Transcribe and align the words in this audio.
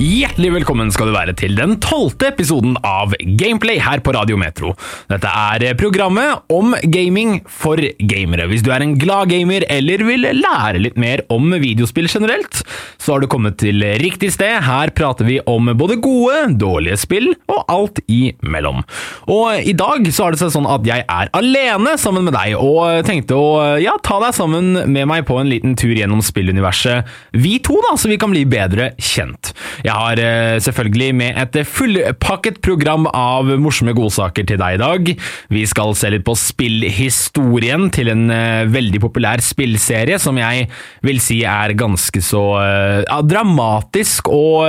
Hjertelig 0.00 0.48
velkommen 0.54 0.88
skal 0.94 1.10
du 1.10 1.12
være 1.12 1.34
til 1.36 1.52
den 1.58 1.74
tolvte 1.84 2.30
episoden 2.30 2.72
av 2.88 3.12
Gameplay 3.36 3.76
her 3.84 4.00
på 4.00 4.14
Radio 4.16 4.38
Metro. 4.40 4.70
Dette 5.10 5.28
er 5.28 5.74
programmet 5.76 6.40
om 6.48 6.72
gaming 6.88 7.34
for 7.44 7.76
gamere. 8.08 8.46
Hvis 8.48 8.64
du 8.64 8.70
er 8.72 8.80
en 8.80 8.94
glad 8.96 9.28
gamer 9.28 9.66
eller 9.68 10.00
vil 10.08 10.24
lære 10.38 10.80
litt 10.80 10.96
mer 10.96 11.20
om 11.28 11.52
videospill 11.52 12.08
generelt, 12.08 12.62
så 12.96 13.12
har 13.12 13.20
du 13.20 13.28
kommet 13.28 13.58
til 13.60 13.84
riktig 14.00 14.30
sted. 14.32 14.62
Her 14.64 14.94
prater 14.96 15.28
vi 15.28 15.36
om 15.44 15.68
både 15.76 15.98
gode, 16.00 16.38
dårlige 16.56 16.96
spill 17.02 17.28
og 17.52 17.60
alt 17.68 18.00
imellom. 18.08 18.80
Og 19.28 19.68
i 19.68 19.76
dag 19.76 20.08
så 20.08 20.30
har 20.30 20.32
det 20.32 20.40
seg 20.46 20.54
sånn 20.56 20.70
at 20.78 20.88
jeg 20.88 21.04
er 21.04 21.34
alene 21.36 21.98
sammen 22.00 22.24
med 22.24 22.38
deg, 22.38 22.56
og 22.56 23.04
tenkte 23.04 23.36
å 23.36 23.52
ja, 23.84 23.98
ta 24.00 24.16
deg 24.24 24.32
sammen 24.38 24.72
med 24.80 25.12
meg 25.12 25.28
på 25.28 25.36
en 25.42 25.52
liten 25.52 25.76
tur 25.76 25.92
gjennom 25.92 26.24
spilluniverset, 26.24 27.04
vi 27.36 27.58
to, 27.60 27.76
da, 27.84 27.98
så 28.00 28.08
vi 28.08 28.20
kan 28.22 28.32
bli 28.32 28.48
bedre 28.48 28.94
kjent. 28.96 29.52
Jeg 29.84 29.89
har 29.92 30.20
eh, 30.22 30.56
selvfølgelig 30.62 31.10
med 31.20 31.38
et 31.42 31.60
fullpakket 31.68 32.60
program 32.64 33.08
av 33.10 33.50
morsomme 33.60 33.94
godsaker 33.96 34.46
til 34.48 34.60
deg 34.60 34.78
i 34.78 34.82
dag. 34.82 35.12
Vi 35.52 35.64
skal 35.68 35.94
se 35.98 36.12
litt 36.14 36.26
på 36.26 36.36
spillhistorien 36.38 37.88
til 37.94 38.12
en 38.12 38.26
eh, 38.34 38.66
veldig 38.70 39.02
populær 39.02 39.42
spillserie 39.44 40.20
som 40.22 40.38
jeg 40.40 40.68
vil 41.06 41.22
si 41.22 41.42
er 41.48 41.76
ganske 41.78 42.22
så 42.24 42.44
eh, 42.62 43.00
ja, 43.06 43.20
dramatisk 43.26 44.30
og 44.32 44.68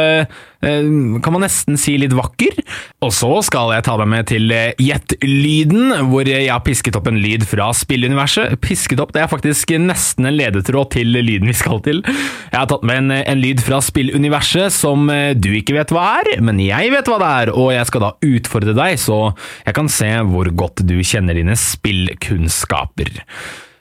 kan 0.62 1.34
man 1.34 1.44
nesten 1.46 1.80
si 1.82 1.96
litt 2.02 2.14
vakker. 2.16 2.60
Og 3.02 3.14
så 3.16 3.30
skal 3.46 3.74
jeg 3.76 3.86
ta 3.88 3.96
deg 4.00 4.10
med 4.12 4.30
til 4.30 4.52
Jet-lyden, 4.52 5.96
hvor 6.12 6.28
jeg 6.30 6.50
har 6.52 6.62
pisket 6.66 6.98
opp 7.00 7.10
en 7.10 7.20
lyd 7.22 7.46
fra 7.50 7.72
spilluniverset. 7.76 8.58
Pisket 8.62 9.02
opp, 9.02 9.14
det 9.16 9.24
er 9.24 9.32
faktisk 9.32 9.74
nesten 9.82 10.30
en 10.30 10.38
ledetråd 10.38 10.92
til 10.98 11.16
lyden 11.18 11.50
vi 11.50 11.58
skal 11.58 11.82
til. 11.86 12.04
Jeg 12.06 12.58
har 12.58 12.70
tatt 12.70 12.86
med 12.88 13.04
en, 13.04 13.16
en 13.22 13.42
lyd 13.42 13.64
fra 13.66 13.82
spilluniverset 13.84 14.74
som 14.76 15.10
du 15.38 15.50
ikke 15.58 15.76
vet 15.80 15.94
hva 15.96 16.06
er, 16.22 16.36
men 16.46 16.62
jeg 16.62 16.94
vet 16.94 17.10
hva 17.10 17.18
det 17.22 17.32
er, 17.42 17.54
og 17.56 17.74
jeg 17.74 17.90
skal 17.90 18.06
da 18.06 18.14
utfordre 18.32 18.78
deg, 18.78 19.00
så 19.02 19.20
jeg 19.66 19.78
kan 19.78 19.92
se 19.92 20.14
hvor 20.30 20.50
godt 20.54 20.86
du 20.88 20.98
kjenner 21.02 21.38
dine 21.38 21.58
spillkunnskaper. 21.58 23.22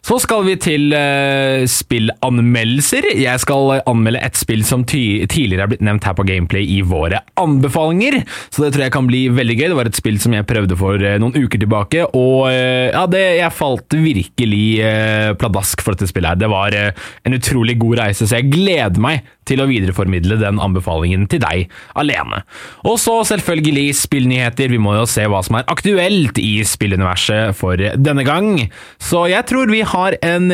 Så 0.07 0.17
skal 0.25 0.47
vi 0.47 0.55
til 0.61 0.95
uh, 0.97 1.67
spillanmeldelser. 1.69 3.11
Jeg 3.21 3.43
skal 3.43 3.83
anmelde 3.89 4.23
et 4.25 4.39
spill 4.39 4.63
som 4.67 4.85
tidligere 4.89 5.67
er 5.67 5.71
blitt 5.71 5.85
nevnt 5.85 6.07
her 6.09 6.17
på 6.17 6.25
Gameplay 6.29 6.65
i 6.79 6.81
våre 6.87 7.21
anbefalinger, 7.41 8.21
så 8.49 8.65
det 8.65 8.73
tror 8.75 8.87
jeg 8.87 8.95
kan 8.95 9.09
bli 9.09 9.23
veldig 9.37 9.57
gøy. 9.59 9.67
Det 9.69 9.79
var 9.79 9.91
et 9.91 10.01
spill 10.01 10.19
som 10.23 10.35
jeg 10.37 10.49
prøvde 10.49 10.79
for 10.81 11.05
uh, 11.05 11.19
noen 11.21 11.37
uker 11.37 11.61
tilbake, 11.61 12.07
og 12.17 12.49
uh, 12.49 12.89
ja, 12.89 13.05
det, 13.13 13.25
jeg 13.41 13.57
falt 13.57 13.99
virkelig 14.01 14.65
pladask 15.41 15.83
for 15.85 15.95
dette 15.95 16.09
spillet 16.11 16.33
her. 16.33 16.41
Det 16.41 16.49
var 16.51 16.75
en 16.75 17.37
utrolig 17.37 17.77
god 17.81 18.01
reise, 18.01 18.27
så 18.27 18.39
jeg 18.39 18.51
gleder 18.53 19.01
meg 19.03 19.27
til 19.51 19.63
å 19.63 19.69
videreformidle 19.71 20.39
den 20.41 20.61
anbefalingen 20.63 21.27
til 21.31 21.43
deg 21.43 21.67
alene. 21.99 22.43
Og 22.87 22.99
så 23.03 23.19
selvfølgelig 23.29 23.97
spillnyheter. 24.01 24.71
Vi 24.73 24.81
må 24.83 24.95
jo 24.99 25.07
se 25.11 25.27
hva 25.31 25.43
som 25.47 25.59
er 25.59 25.69
aktuelt 25.73 26.39
i 26.41 26.61
spilluniverset 26.67 27.57
for 27.59 27.81
denne 27.81 28.25
gang. 28.27 28.53
Så 29.03 29.27
jeg 29.33 29.47
tror 29.51 29.71
vi 29.73 29.83
har 29.87 30.17
en 30.23 30.51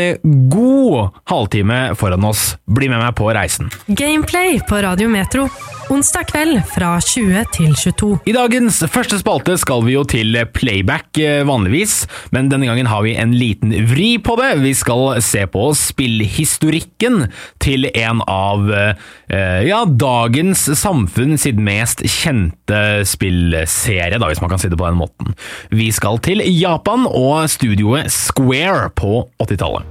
god 0.52 1.20
halvtime 1.30 1.80
foran 1.98 2.26
oss. 2.26 2.54
Bli 2.66 2.90
med 2.92 3.02
meg 3.04 3.16
på 3.18 3.30
reisen. 3.36 3.70
Gameplay 3.86 4.60
på 4.66 4.82
Radio 4.84 5.10
Metro. 5.12 5.48
Onsdag 5.86 6.24
kveld 6.32 6.56
fra 6.66 6.96
20 6.98 7.44
til 7.54 7.74
22. 7.78 8.08
I 8.26 8.32
dagens 8.34 8.80
første 8.90 9.20
spalte 9.20 9.54
skal 9.60 9.84
vi 9.86 9.92
jo 9.94 10.00
til 10.08 10.34
playback 10.50 11.20
eh, 11.22 11.44
vanligvis, 11.46 12.08
men 12.34 12.48
denne 12.50 12.66
gangen 12.66 12.88
har 12.90 13.04
vi 13.06 13.12
en 13.14 13.36
liten 13.38 13.70
vri 13.86 14.16
på 14.18 14.34
det. 14.40 14.48
Vi 14.64 14.72
skal 14.74 15.20
se 15.22 15.44
på 15.46 15.68
spillhistorikken 15.78 17.28
til 17.62 17.86
en 17.92 18.24
av 18.26 18.66
eh, 18.74 19.06
ja, 19.28 19.80
dagens 19.86 20.66
samfunn 20.78 21.34
sitt 21.40 21.58
mest 21.58 22.02
kjente 22.06 23.02
spillserie, 23.08 24.20
da, 24.20 24.28
hvis 24.30 24.42
man 24.42 24.50
kan 24.52 24.60
si 24.62 24.70
det 24.70 24.78
på 24.78 24.86
den 24.86 25.00
måten. 25.00 25.34
Vi 25.74 25.88
skal 25.94 26.20
til 26.22 26.42
Japan 26.46 27.06
og 27.10 27.50
studioet 27.50 28.12
Square 28.12 28.90
på 28.96 29.28
80-tallet. 29.42 29.82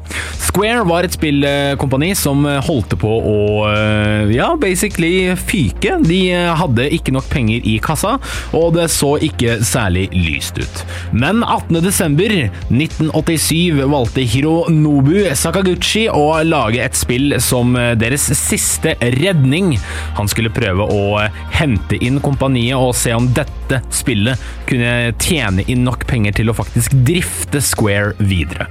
Square 0.45 0.85
var 0.87 1.03
et 1.03 1.13
spillkompani 1.15 2.15
som 2.17 2.45
holdt 2.45 2.95
på 3.01 3.09
å 3.09 3.65
eh, 3.69 4.31
ja, 4.35 4.55
basically 4.59 5.35
fyke. 5.39 5.97
De 6.05 6.31
eh, 6.31 6.55
hadde 6.55 6.89
ikke 6.95 7.11
nok 7.15 7.29
penger 7.31 7.61
i 7.67 7.79
kassa, 7.83 8.17
og 8.55 8.73
det 8.77 8.89
så 8.93 9.17
ikke 9.25 9.63
særlig 9.65 10.09
lyst 10.13 10.57
ut. 10.61 10.85
Men 11.15 11.43
18.12.1987 11.43 13.83
valgte 13.91 14.21
Hironobu 14.31 15.35
Sakaguchi 15.35 16.09
å 16.11 16.43
lage 16.45 16.83
et 16.85 16.95
spill 16.97 17.39
som 17.43 17.75
eh, 17.79 17.95
deres 17.99 18.21
siste 18.39 18.95
redning. 19.25 19.75
Han 20.17 20.29
skulle 20.31 20.53
prøve 20.53 20.85
å 20.85 21.23
hente 21.55 21.99
inn 21.99 22.21
kompaniet 22.23 22.77
og 22.79 22.95
se 22.97 23.13
om 23.15 23.29
dette 23.35 23.81
spillet 23.93 24.41
kunne 24.69 25.13
tjene 25.21 25.65
inn 25.71 25.85
nok 25.87 26.07
penger 26.09 26.37
til 26.39 26.51
å 26.51 26.57
faktisk 26.57 26.95
drifte 27.07 27.61
Square 27.65 28.13
videre. 28.19 28.69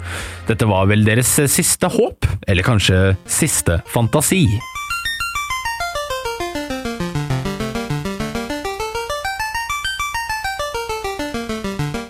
Dette 0.49 0.69
var 0.69 0.89
vel 0.91 1.05
deres 1.07 1.31
siste 1.53 1.89
håp, 1.93 2.29
eller 2.47 2.67
kanskje 2.67 3.01
siste 3.31 3.81
fantasi. 3.91 4.47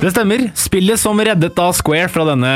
Det 0.04 0.10
stemmer. 0.12 0.42
Spillet 0.58 1.00
som 1.00 1.20
reddet 1.24 1.54
da 1.56 1.70
Square 1.72 2.10
fra 2.12 2.26
denne 2.28 2.50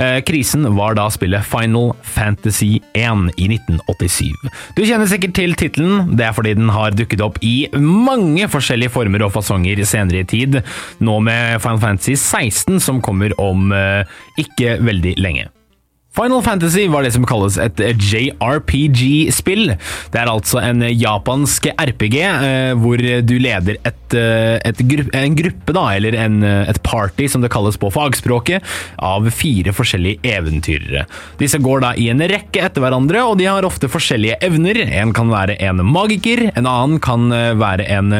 eh, 0.00 0.20
krisen, 0.24 0.64
var 0.78 0.96
da 0.96 1.04
spillet 1.12 1.44
Final 1.44 1.90
Fantasy 2.00 2.78
1 2.96 3.26
i 3.36 3.50
1987. 3.52 4.30
Du 4.72 4.80
kjenner 4.86 5.10
sikkert 5.10 5.36
til 5.36 5.52
tittelen. 5.60 6.14
Det 6.16 6.24
er 6.24 6.32
fordi 6.32 6.54
den 6.56 6.72
har 6.72 6.96
dukket 6.96 7.20
opp 7.26 7.36
i 7.44 7.68
mange 7.76 8.48
forskjellige 8.48 8.94
former 8.94 9.26
og 9.26 9.34
fasonger 9.36 9.84
senere 9.84 10.24
i 10.24 10.30
tid. 10.32 10.62
Nå 11.04 11.20
med 11.28 11.60
Final 11.60 11.84
Fantasy 11.84 12.16
16, 12.16 12.80
som 12.88 13.04
kommer 13.04 13.36
om 13.36 13.68
eh, 13.76 14.08
ikke 14.40 14.78
veldig 14.80 15.18
lenge. 15.20 15.50
Final 16.16 16.42
Fantasy 16.42 16.88
var 16.88 17.04
det 17.04 17.12
som 17.14 17.22
kalles 17.28 17.58
et 17.60 17.78
JRPG-spill. 17.78 19.74
Det 20.10 20.18
er 20.18 20.30
altså 20.30 20.58
en 20.64 20.80
japansk 20.82 21.68
RPG 21.76 22.16
eh, 22.24 22.70
hvor 22.80 22.98
du 22.98 23.34
leder 23.38 23.76
et, 23.86 24.16
eh, 24.16 24.56
et 24.66 24.80
gruppe, 24.88 25.12
en 25.14 25.36
gruppe, 25.38 25.74
da, 25.76 25.84
eller 25.94 26.16
en, 26.18 26.40
eh, 26.42 26.70
et 26.72 26.80
party, 26.82 27.28
som 27.30 27.44
det 27.44 27.52
kalles 27.54 27.78
på 27.78 27.90
fagspråket, 27.94 28.64
av 28.98 29.28
fire 29.30 29.74
forskjellige 29.76 30.24
eventyrere. 30.32 31.04
Disse 31.38 31.60
går 31.62 31.84
da 31.84 31.92
i 31.94 32.08
en 32.10 32.24
rekke 32.24 32.64
etter 32.66 32.82
hverandre, 32.82 33.22
og 33.28 33.36
de 33.38 33.46
har 33.46 33.68
ofte 33.68 33.92
forskjellige 33.92 34.40
evner. 34.48 34.80
En 34.88 35.14
kan 35.14 35.30
være 35.30 35.58
en 35.68 35.84
magiker, 35.86 36.48
en 36.54 36.66
annen 36.66 36.98
kan 37.04 37.28
være 37.60 37.86
en 37.94 38.10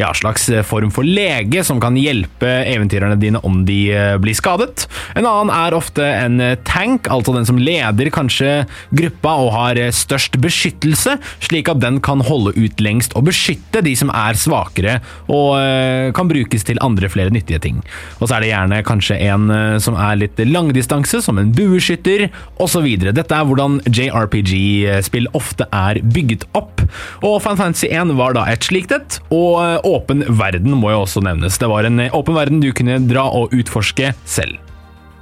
ja, 0.00 0.10
slags 0.16 0.48
form 0.66 0.90
for 0.94 1.06
lege 1.06 1.62
som 1.66 1.78
kan 1.82 1.94
hjelpe 2.00 2.50
eventyrerne 2.72 3.20
dine 3.20 3.44
om 3.46 3.62
de 3.68 3.78
blir 4.18 4.34
skadet. 4.34 4.88
En 5.14 5.28
annen 5.28 5.52
er 5.54 5.76
ofte 5.76 6.02
en 6.02 6.40
tank, 6.66 7.12
altså 7.12 7.33
den 7.36 7.48
som 7.48 7.58
leder 7.60 8.10
kanskje 8.14 8.64
gruppa 8.94 9.34
og 9.44 9.52
har 9.54 9.80
eh, 9.80 9.92
størst 9.94 10.38
beskyttelse, 10.42 11.16
slik 11.44 11.70
at 11.70 11.82
den 11.82 12.00
kan 12.04 12.22
holde 12.24 12.54
ut 12.56 12.82
lengst 12.84 13.14
og 13.18 13.28
beskytte 13.28 13.82
de 13.84 13.94
som 13.98 14.12
er 14.14 14.38
svakere, 14.38 14.98
og 15.28 15.58
eh, 15.58 16.10
kan 16.16 16.30
brukes 16.30 16.66
til 16.66 16.80
andre 16.84 17.10
flere 17.12 17.32
nyttige 17.34 17.62
ting. 17.64 17.82
Og 18.20 18.28
så 18.28 18.36
er 18.36 18.44
det 18.44 18.52
gjerne 18.52 18.82
kanskje 18.86 19.20
en 19.28 19.48
eh, 19.54 19.78
som 19.84 19.98
er 19.98 20.20
litt 20.20 20.40
langdistanse, 20.48 21.22
som 21.24 21.40
en 21.40 21.52
bueskytter, 21.54 22.28
osv. 22.62 22.86
Dette 23.04 23.36
er 23.36 23.48
hvordan 23.48 23.80
JRPG-spill 23.88 25.30
ofte 25.36 25.68
er 25.74 26.00
bygget 26.14 26.46
opp. 26.58 26.84
Og 27.24 27.40
Fan 27.44 27.58
Fantasy 27.60 27.88
1 27.90 28.14
var 28.18 28.36
da 28.36 28.46
et 28.50 28.66
slikt 28.66 28.94
et, 28.94 29.18
og 29.34 29.84
åpen 29.88 30.24
verden 30.38 30.76
må 30.78 30.92
jo 30.94 31.02
også 31.04 31.24
nevnes. 31.24 31.58
Det 31.60 31.70
var 31.70 31.88
en 31.88 32.06
åpen 32.10 32.38
verden 32.38 32.62
du 32.62 32.70
kunne 32.76 33.00
dra 33.08 33.26
og 33.34 33.54
utforske 33.56 34.14
selv. 34.28 34.60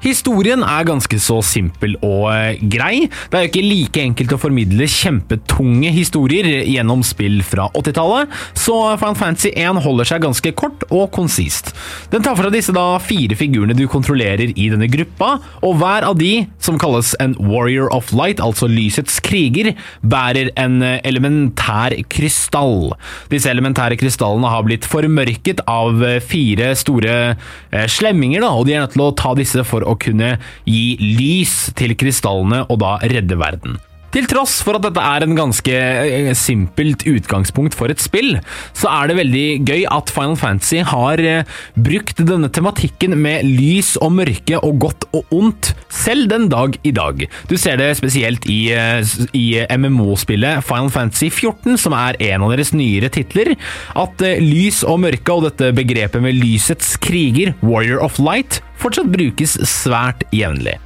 Historien 0.02 0.64
er 0.66 0.86
ganske 0.88 1.18
så 1.22 1.36
simpel 1.46 1.94
og 2.02 2.26
eh, 2.32 2.58
grei. 2.72 3.06
Det 3.30 3.38
er 3.38 3.44
jo 3.44 3.50
ikke 3.52 3.62
like 3.62 4.02
enkelt 4.02 4.34
å 4.34 4.40
formidle 4.42 4.88
kjempetunge 4.90 5.92
historier 5.94 6.48
gjennom 6.66 7.04
spill 7.06 7.38
fra 7.46 7.68
80-tallet, 7.78 8.32
så 8.58 8.74
Final 8.98 9.18
Fantasy 9.20 9.52
1 9.54 9.78
holder 9.84 10.10
seg 10.10 10.24
ganske 10.24 10.52
kort 10.58 10.82
og 10.90 11.06
konsist. 11.14 11.70
Den 12.10 12.26
tar 12.26 12.34
fra 12.38 12.50
disse 12.50 12.74
da 12.74 12.96
fire 13.02 13.38
figurene 13.38 13.76
du 13.78 13.84
kontrollerer 13.90 14.50
i 14.56 14.66
denne 14.72 14.88
gruppa, 14.90 15.36
og 15.62 15.78
hver 15.78 16.08
av 16.08 16.18
de, 16.18 16.32
som 16.62 16.80
kalles 16.82 17.14
en 17.22 17.36
Warrior 17.38 17.92
of 17.94 18.10
Light, 18.16 18.42
altså 18.42 18.66
lysets 18.70 19.20
kriger, 19.22 19.70
bærer 20.02 20.50
en 20.58 20.80
eh, 20.82 20.98
elementær 21.06 21.94
krystall. 22.10 22.90
Disse 23.30 23.54
elementære 23.54 24.00
krystallene 24.02 24.50
har 24.50 24.66
blitt 24.66 24.88
formørket 24.90 25.62
av 25.70 26.02
eh, 26.02 26.18
fire 26.18 26.74
store 26.78 27.16
slemminger, 27.92 28.42
da, 28.42 28.50
og 28.58 28.66
de 28.66 28.74
er 28.74 28.82
nødt 28.82 28.96
til 28.96 29.06
å 29.06 29.12
ta 29.16 29.32
disse 29.38 29.62
for 29.68 29.86
å 29.86 29.91
å 29.92 30.00
kunne 30.00 30.36
gi 30.66 30.96
lys 31.00 31.72
til 31.78 31.96
krystallene 31.98 32.64
og 32.68 32.82
da 32.82 32.96
redde 33.04 33.38
verden. 33.40 33.80
Til 34.12 34.26
tross 34.28 34.58
for 34.60 34.76
at 34.76 34.84
dette 34.84 35.00
er 35.00 35.24
en 35.24 35.36
ganske 35.36 35.72
eh, 35.72 36.32
simpelt 36.36 37.06
utgangspunkt 37.08 37.76
for 37.76 37.92
et 37.92 38.02
spill, 38.02 38.34
så 38.76 38.90
er 38.92 39.08
det 39.08 39.16
veldig 39.22 39.46
gøy 39.64 39.86
at 39.88 40.12
Final 40.12 40.36
Fantasy 40.36 40.82
har 40.84 41.22
eh, 41.24 41.48
brukt 41.80 42.20
denne 42.20 42.50
tematikken 42.52 43.16
med 43.16 43.48
lys 43.48 43.94
og 44.04 44.12
mørke 44.18 44.60
og 44.60 44.76
godt 44.84 45.08
og 45.16 45.32
ondt, 45.32 45.72
selv 45.88 46.28
den 46.28 46.50
dag 46.52 46.76
i 46.84 46.92
dag. 46.92 47.24
Du 47.48 47.56
ser 47.56 47.80
det 47.80 47.88
spesielt 47.96 48.44
i, 48.52 48.60
eh, 48.76 49.00
i 49.32 49.46
MMO-spillet 49.80 50.60
Final 50.68 50.92
Fantasy 50.92 51.32
14, 51.32 51.80
som 51.80 51.96
er 51.96 52.20
en 52.20 52.44
av 52.44 52.52
deres 52.52 52.74
nyere 52.76 53.08
titler, 53.12 53.54
at 53.96 54.28
lys 54.44 54.84
og 54.84 55.00
mørke 55.06 55.32
og 55.32 55.48
dette 55.48 55.72
begrepet 55.76 56.20
med 56.20 56.36
lysets 56.36 56.98
kriger, 57.00 57.56
Warrior 57.64 58.04
of 58.04 58.20
Light, 58.20 58.60
fortsatt 58.82 59.08
brukes 59.14 59.56
svært 59.64 60.26
jevnlig. 60.36 60.76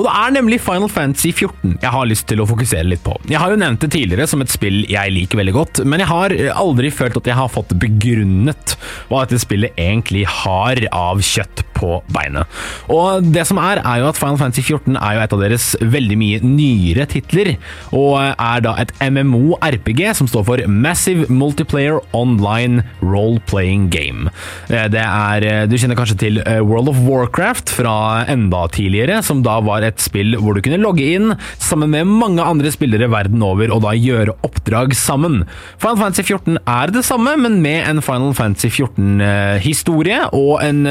Og 0.00 0.06
det 0.06 0.12
er 0.16 0.30
nemlig 0.32 0.56
Final 0.64 0.88
Fantasy 0.88 1.28
14 1.28 1.74
jeg 1.82 1.92
har 1.92 2.06
lyst 2.08 2.24
til 2.30 2.40
å 2.40 2.46
fokusere 2.48 2.88
litt 2.88 3.02
på. 3.04 3.12
Jeg 3.28 3.36
har 3.42 3.52
jo 3.52 3.58
nevnt 3.60 3.82
det 3.84 3.90
tidligere 3.92 4.24
som 4.30 4.40
et 4.40 4.52
spill 4.52 4.78
jeg 4.88 5.12
liker 5.12 5.42
veldig 5.42 5.52
godt, 5.52 5.82
men 5.84 6.00
jeg 6.00 6.08
har 6.08 6.34
aldri 6.56 6.88
følt 6.94 7.18
at 7.20 7.28
jeg 7.28 7.36
har 7.36 7.52
fått 7.52 7.74
begrunnet 7.82 8.76
hva 9.10 9.26
dette 9.26 9.42
spillet 9.44 9.76
egentlig 9.76 10.24
har 10.24 10.80
av 10.88 11.20
kjøtt 11.20 11.66
på 11.80 11.98
beinet. 12.14 12.60
Og 12.92 13.24
det 13.34 13.46
som 13.48 13.60
er, 13.62 13.80
er 13.80 14.02
jo 14.02 14.10
at 14.10 14.20
Final 14.20 14.38
Fantasy 14.40 14.64
14 14.66 14.98
er 14.98 15.16
jo 15.16 15.24
et 15.24 15.36
av 15.36 15.44
deres 15.44 15.68
veldig 15.80 16.18
mye 16.20 16.40
nyere 16.44 17.06
titler, 17.10 17.54
og 17.96 18.18
er 18.20 18.64
da 18.64 18.74
et 18.82 18.92
MMO-RPG 19.00 20.02
som 20.18 20.28
står 20.30 20.46
for 20.46 20.64
Massive 20.70 21.28
Multiplayer 21.32 22.00
Online 22.16 22.84
Role-Playing 23.02 23.88
Game. 23.92 24.30
Eh, 24.68 24.86
det 24.92 25.02
er 25.02 25.46
eh, 25.46 25.62
Du 25.70 25.76
kjenner 25.78 25.98
kanskje 25.98 26.18
til 26.20 26.40
eh, 26.44 26.60
World 26.64 26.90
of 26.92 27.00
Warcraft 27.06 27.72
fra 27.74 28.24
enda 28.30 28.66
tidligere, 28.72 29.20
som 29.26 29.44
da 29.46 29.58
var 29.64 29.86
et 29.86 30.00
spill 30.02 30.36
hvor 30.40 30.56
du 30.56 30.62
kunne 30.64 30.80
logge 30.82 31.06
inn 31.16 31.34
sammen 31.60 31.92
med 31.94 32.08
mange 32.10 32.44
andre 32.44 32.72
spillere 32.72 33.10
verden 33.12 33.42
over, 33.46 33.72
og 33.74 33.84
da 33.86 33.94
gjøre 33.96 34.36
oppdrag 34.46 34.94
sammen. 34.98 35.44
Final 35.80 36.00
Fantasy 36.00 36.26
14 36.26 36.60
er 36.60 36.94
det 36.94 37.04
samme, 37.06 37.36
men 37.40 37.60
med 37.64 37.82
en 37.88 38.02
Final 38.04 38.34
Fantasy 38.36 38.70
14-historie 38.70 40.22
og 40.36 40.60
en 40.64 40.84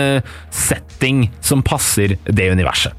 set 0.54 0.79
setting 0.80 1.32
som 1.42 1.64
passer 1.64 2.18
det 2.26 2.52
universet. 2.52 2.94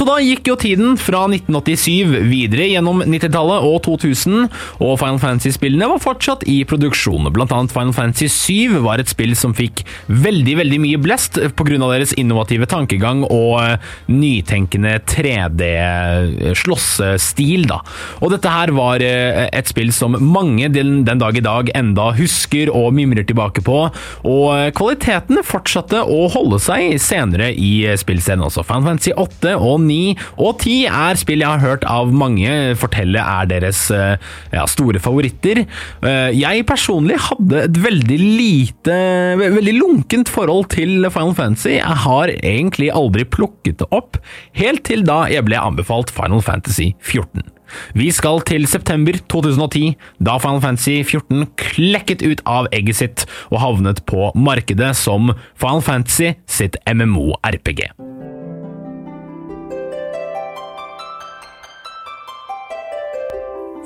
Så 0.00 0.06
da 0.08 0.14
gikk 0.24 0.46
jo 0.48 0.54
tiden 0.56 0.94
fra 0.96 1.26
1987 1.28 2.24
videre 2.24 2.64
gjennom 2.70 3.02
90-tallet 3.04 3.60
og 3.68 3.82
2000, 3.84 4.46
og 4.80 4.96
Final 4.96 5.20
Fantasy-spillene 5.20 5.84
var 5.90 6.00
fortsatt 6.00 6.40
i 6.48 6.64
produksjon. 6.64 7.28
Blant 7.36 7.52
annet 7.52 7.68
Final 7.74 7.92
Fantasy 7.92 8.24
7 8.32 8.80
var 8.86 8.96
et 9.02 9.10
spill 9.12 9.36
som 9.36 9.52
fikk 9.52 9.84
veldig 10.08 10.56
veldig 10.62 10.78
mye 10.80 10.96
blest 11.04 11.36
pga. 11.36 11.76
deres 11.82 12.14
innovative 12.16 12.64
tankegang 12.70 13.24
og 13.26 13.60
eh, 13.60 13.76
nytenkende 14.08 15.00
3D-slåssestil. 15.04 17.68
da. 17.68 17.84
Og 18.24 18.32
dette 18.32 18.48
her 18.56 18.72
var 18.72 19.04
eh, 19.04 19.52
et 19.52 19.68
spill 19.68 19.92
som 19.92 20.16
mange 20.16 20.72
den, 20.72 21.04
den 21.04 21.20
dag 21.20 21.36
i 21.36 21.44
dag 21.44 21.68
enda 21.76 22.16
husker 22.16 22.72
og 22.72 22.96
mimrer 22.96 23.28
tilbake 23.28 23.60
på, 23.68 23.92
og 24.24 24.48
eh, 24.56 24.72
kvaliteten 24.72 25.44
fortsatte 25.44 26.00
å 26.08 26.24
holde 26.32 26.56
seg 26.56 26.96
senere 27.04 27.52
i 27.52 27.84
spillscenen 28.00 28.48
også. 28.48 28.64
Final 28.64 28.94
Fantasy 28.94 29.12
8 29.12 29.60
og 29.60 29.89
9 29.90 29.98
og 30.38 30.62
10 30.62 30.76
er 30.86 31.20
spill 31.20 31.44
jeg 31.44 31.50
har 31.50 31.64
hørt 31.64 31.86
av 31.90 32.12
mange 32.14 32.54
fortelle 32.80 33.20
er 33.20 33.50
deres 33.50 33.82
eh, 33.94 34.16
ja, 34.54 34.64
store 34.70 35.02
favoritter. 35.02 35.64
Eh, 36.06 36.30
jeg 36.38 36.66
personlig 36.68 37.18
hadde 37.28 37.64
et 37.66 37.80
veldig 37.84 38.18
lite 38.20 38.98
Veldig 39.40 39.74
lunkent 39.76 40.30
forhold 40.30 40.68
til 40.72 41.06
Final 41.12 41.34
Fantasy. 41.36 41.76
Jeg 41.78 42.02
har 42.04 42.32
egentlig 42.38 42.90
aldri 42.94 43.24
plukket 43.28 43.80
det 43.82 43.88
opp, 43.94 44.18
helt 44.58 44.84
til 44.88 45.04
da 45.06 45.22
jeg 45.30 45.46
ble 45.46 45.58
anbefalt 45.60 46.12
Final 46.14 46.44
Fantasy 46.44 46.92
14. 47.00 47.48
Vi 47.94 48.10
skal 48.14 48.42
til 48.46 48.66
september 48.70 49.18
2010, 49.30 49.94
da 50.18 50.38
Final 50.42 50.62
Fantasy 50.64 51.00
14 51.02 51.46
klekket 51.60 52.24
ut 52.26 52.44
av 52.46 52.70
egget 52.74 53.00
sitt 53.02 53.26
og 53.50 53.60
havnet 53.64 54.04
på 54.10 54.30
markedet 54.34 54.94
som 54.98 55.34
Final 55.54 55.84
Fantasy 55.86 56.34
sitt 56.50 56.80
MMO-RPG. 56.90 58.09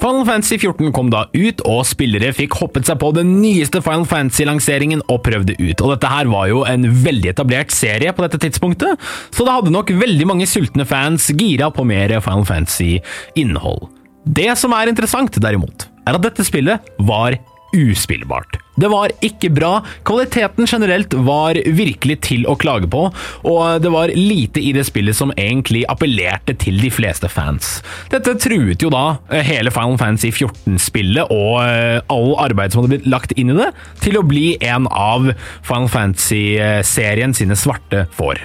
Final 0.04 0.26
Fantasy 0.28 0.58
14 0.58 0.90
kom 0.92 1.06
da 1.08 1.22
ut, 1.32 1.62
og 1.64 1.78
spillere 1.88 2.28
fikk 2.36 2.58
hoppet 2.60 2.84
seg 2.84 2.98
på 3.00 3.08
den 3.16 3.38
nyeste 3.40 3.80
Final 3.80 4.04
Fantasy-lanseringen 4.04 5.00
og 5.08 5.22
prøvd 5.24 5.48
det 5.48 5.54
ut. 5.62 5.80
Og 5.80 5.94
dette 5.94 6.10
her 6.12 6.28
var 6.28 6.50
jo 6.50 6.58
en 6.68 6.84
veldig 7.06 7.30
etablert 7.30 7.72
serie 7.72 8.12
på 8.12 8.26
dette 8.26 8.42
tidspunktet, 8.42 9.00
så 9.32 9.46
det 9.46 9.54
hadde 9.54 9.72
nok 9.72 9.94
veldig 9.96 10.26
mange 10.28 10.48
sultne 10.50 10.84
fans 10.84 11.30
gira 11.32 11.70
på 11.72 11.86
mer 11.88 12.12
Final 12.18 12.44
Fantasy-innhold. 12.50 13.88
Det 14.28 14.50
som 14.60 14.76
er 14.76 14.92
interessant, 14.92 15.40
derimot, 15.40 15.88
er 16.04 16.20
at 16.20 16.28
dette 16.28 16.44
spillet 16.44 16.92
var 17.08 17.38
uspillbart. 17.74 18.58
Det 18.74 18.88
var 18.90 19.12
ikke 19.22 19.52
bra, 19.54 19.76
kvaliteten 20.06 20.66
generelt 20.66 21.14
var 21.26 21.58
virkelig 21.76 22.16
til 22.26 22.46
å 22.50 22.56
klage 22.58 22.88
på, 22.90 23.04
og 23.46 23.82
det 23.82 23.92
var 23.94 24.10
lite 24.14 24.62
i 24.62 24.72
det 24.74 24.86
spillet 24.88 25.14
som 25.14 25.34
egentlig 25.38 25.84
appellerte 25.90 26.56
til 26.58 26.80
de 26.82 26.90
fleste 26.90 27.30
fans. 27.30 27.76
Dette 28.10 28.34
truet 28.42 28.82
jo 28.82 28.90
da 28.94 29.04
eh, 29.30 29.44
hele 29.46 29.70
Final 29.74 30.00
Fantasy 30.00 30.32
14-spillet 30.34 31.30
og 31.30 31.60
eh, 31.62 32.00
all 32.10 32.34
arbeid 32.42 32.74
som 32.74 32.82
hadde 32.82 32.96
blitt 32.96 33.08
lagt 33.10 33.36
inn 33.38 33.54
i 33.54 33.60
det, 33.60 33.70
til 34.02 34.18
å 34.18 34.26
bli 34.26 34.56
en 34.64 34.90
av 34.90 35.30
Final 35.62 35.90
Fantasy-serien 35.94 37.36
sine 37.36 37.58
svarte 37.58 38.08
får. 38.18 38.42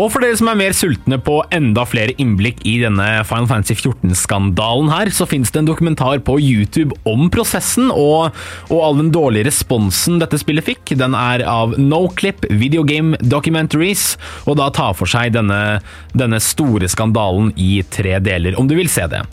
Og 0.00 0.08
for 0.08 0.24
dere 0.24 0.36
som 0.38 0.48
er 0.48 0.56
mer 0.56 0.72
sultne 0.72 1.18
på 1.20 1.34
enda 1.52 1.82
flere 1.84 2.14
innblikk 2.22 2.62
i 2.68 2.78
denne 2.80 3.04
Final 3.28 3.48
Fantasy 3.50 3.76
14-skandalen 3.76 4.88
her, 4.88 5.10
så 5.12 5.26
finnes 5.28 5.52
det 5.52 5.60
en 5.60 5.68
dokumentar 5.68 6.22
på 6.24 6.38
YouTube 6.40 6.96
om 7.08 7.26
prosessen 7.32 7.90
og, 7.92 8.32
og, 8.70 8.78
all 8.78 8.96
den 9.02 9.12
dårlige 9.12 9.50
responsen 9.50 10.16
dette 10.22 10.40
spillet 10.40 10.64
fikk. 10.64 10.94
Den 10.96 11.12
er 11.18 11.44
av 11.44 11.76
Noclip 11.76 12.48
Video 12.48 12.86
Game 12.88 13.20
Documentaries, 13.20 14.14
og 14.48 14.56
da 14.62 14.70
tar 14.72 14.96
for 14.96 15.12
seg 15.12 15.36
denne, 15.36 15.82
denne 16.16 16.40
store 16.40 16.88
skandalen 16.88 17.52
i 17.60 17.74
tre 17.92 18.16
deler, 18.24 18.56
om 18.56 18.70
du 18.70 18.78
vil 18.80 18.88
se 18.92 19.04
det. 19.12 19.26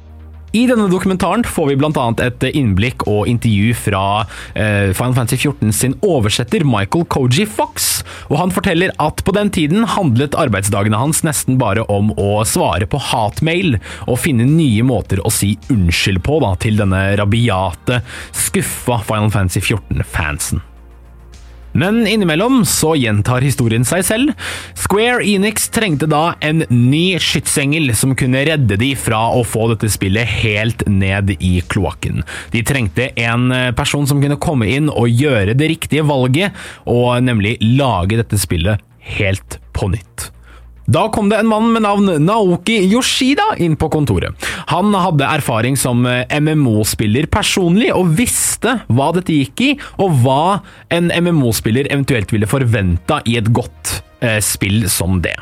I 0.52 0.66
denne 0.66 0.88
dokumentaren 0.90 1.44
får 1.46 1.68
vi 1.70 1.76
bl.a. 1.78 2.06
et 2.26 2.46
innblikk 2.50 3.06
og 3.10 3.28
intervju 3.30 3.76
fra 3.78 4.04
eh, 4.58 4.90
Final 4.98 5.14
Fantasy 5.18 5.38
14 5.44 5.74
sin 5.76 5.94
oversetter 6.06 6.66
Michael 6.66 7.06
Koji 7.06 7.46
Fox, 7.46 7.90
og 8.32 8.40
han 8.42 8.54
forteller 8.54 8.94
at 9.02 9.22
på 9.26 9.36
den 9.38 9.52
tiden 9.54 9.86
handlet 9.94 10.38
arbeidsdagene 10.40 10.98
hans 10.98 11.22
nesten 11.28 11.60
bare 11.62 11.86
om 11.92 12.10
å 12.18 12.42
svare 12.50 12.90
på 12.90 13.02
hatmail 13.12 13.78
og 14.08 14.22
finne 14.24 14.48
nye 14.50 14.86
måter 14.86 15.22
å 15.22 15.34
si 15.34 15.54
unnskyld 15.70 16.24
på 16.26 16.42
da, 16.42 16.56
til 16.58 16.82
denne 16.82 17.04
rabiate, 17.20 18.02
skuffa 18.34 19.04
Final 19.06 19.30
Fantasy 19.36 19.62
14-fansen. 19.70 20.66
Men 21.80 22.02
innimellom 22.08 22.62
så 22.68 22.94
gjentar 23.00 23.46
historien 23.46 23.86
seg 23.88 24.04
selv. 24.08 24.34
Square 24.78 25.24
Enix 25.24 25.70
trengte 25.74 26.10
da 26.12 26.34
en 26.44 26.66
ny 26.70 27.20
skytsengel 27.24 27.94
som 27.96 28.16
kunne 28.20 28.44
redde 28.48 28.80
de 28.80 28.92
fra 29.00 29.22
å 29.36 29.46
få 29.48 29.70
dette 29.74 29.92
spillet 29.92 30.28
helt 30.42 30.84
ned 30.92 31.32
i 31.40 31.60
kloakken. 31.72 32.24
De 32.52 32.64
trengte 32.68 33.12
en 33.20 33.48
person 33.78 34.08
som 34.10 34.20
kunne 34.24 34.40
komme 34.42 34.68
inn 34.72 34.92
og 34.92 35.08
gjøre 35.12 35.56
det 35.58 35.72
riktige 35.76 36.04
valget, 36.08 36.56
og 36.90 37.24
nemlig 37.24 37.58
lage 37.64 38.20
dette 38.20 38.40
spillet 38.42 38.84
helt 39.16 39.60
på 39.76 39.92
nytt. 39.94 40.30
Da 40.90 41.04
kom 41.14 41.28
det 41.30 41.38
en 41.38 41.50
mann 41.50 41.68
med 41.74 41.84
navn 41.86 42.10
Naoki 42.26 42.80
Yoshida 42.90 43.44
inn 43.62 43.76
på 43.78 43.92
kontoret. 43.94 44.34
Han 44.72 44.90
hadde 44.98 45.28
erfaring 45.28 45.76
som 45.78 46.02
eh, 46.10 46.24
MMO-spiller 46.42 47.28
personlig, 47.30 47.92
og 47.94 48.16
visste 48.18 48.80
hva 48.90 49.12
dette 49.14 49.36
gikk 49.36 49.62
i, 49.68 49.70
og 50.02 50.24
hva 50.24 50.42
en 50.96 51.12
MMO-spiller 51.14 51.92
eventuelt 51.92 52.34
ville 52.34 52.50
forventa 52.50 53.20
i 53.30 53.38
et 53.38 53.52
godt 53.54 54.00
eh, 54.26 54.40
spill 54.42 54.88
som 54.90 55.20
det. 55.22 55.36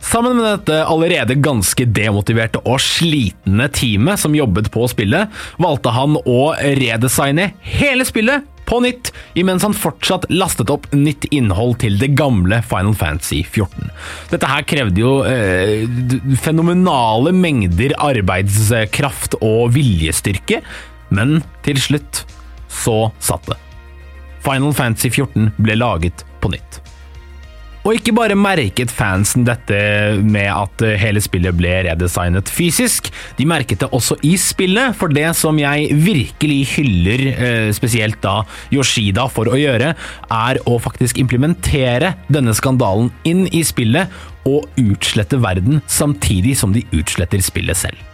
Sammen 0.00 0.38
med 0.38 0.46
dette 0.46 0.78
allerede 0.86 1.40
ganske 1.42 1.84
demotiverte 1.90 2.62
og 2.62 2.78
slitne 2.80 3.66
teamet 3.74 4.22
som 4.22 4.38
jobbet 4.38 4.70
på 4.72 4.86
spillet, 4.92 5.34
valgte 5.58 5.92
han 5.98 6.14
å 6.22 6.40
redesigne 6.78 7.50
hele 7.74 8.06
spillet 8.06 8.46
på 8.70 8.78
nytt, 8.84 9.10
imens 9.34 9.64
han 9.66 9.74
fortsatt 9.74 10.28
lastet 10.30 10.70
opp 10.70 10.86
nytt 10.94 11.26
innhold 11.34 11.80
til 11.82 11.98
det 11.98 12.12
gamle 12.18 12.60
Final 12.66 12.94
Fantasy 12.98 13.40
14. 13.42 13.90
Dette 14.30 14.50
her 14.50 14.66
krevde 14.70 15.02
jo 15.02 15.14
eh, 15.26 15.86
fenomenale 16.42 17.34
mengder 17.34 17.96
arbeidskraft 17.98 19.40
og 19.40 19.72
viljestyrke, 19.74 20.62
men 21.10 21.40
til 21.66 21.82
slutt 21.82 22.24
så 22.70 23.10
satt 23.18 23.50
det. 23.50 23.58
Final 24.46 24.72
Fantasy 24.76 25.10
14 25.10 25.50
ble 25.58 25.76
laget 25.76 26.24
på 26.40 26.52
nytt. 26.54 26.80
Og 27.80 27.96
ikke 27.96 28.12
bare 28.12 28.36
merket 28.36 28.92
fansen 28.92 29.46
dette 29.48 29.76
med 30.20 30.50
at 30.52 30.84
hele 31.00 31.22
spillet 31.24 31.56
ble 31.56 31.72
redesignet 31.86 32.50
fysisk, 32.52 33.08
de 33.38 33.46
merket 33.48 33.80
det 33.80 33.88
også 33.96 34.18
i 34.26 34.34
spillet, 34.40 34.92
for 34.98 35.12
det 35.12 35.30
som 35.38 35.56
jeg 35.60 35.88
virkelig 36.04 36.58
hyller 36.74 37.24
eh, 37.30 37.70
spesielt 37.76 38.20
da 38.24 38.42
Yoshida 38.74 39.24
for 39.32 39.48
å 39.48 39.56
gjøre, 39.56 39.94
er 39.96 40.60
å 40.68 40.76
faktisk 40.82 41.22
implementere 41.22 42.14
denne 42.28 42.52
skandalen 42.56 43.08
inn 43.24 43.46
i 43.48 43.64
spillet 43.64 44.12
og 44.48 44.68
utslette 44.80 45.40
verden 45.40 45.80
samtidig 45.88 46.58
som 46.60 46.76
de 46.76 46.84
utsletter 46.92 47.40
spillet 47.44 47.80
selv. 47.80 48.09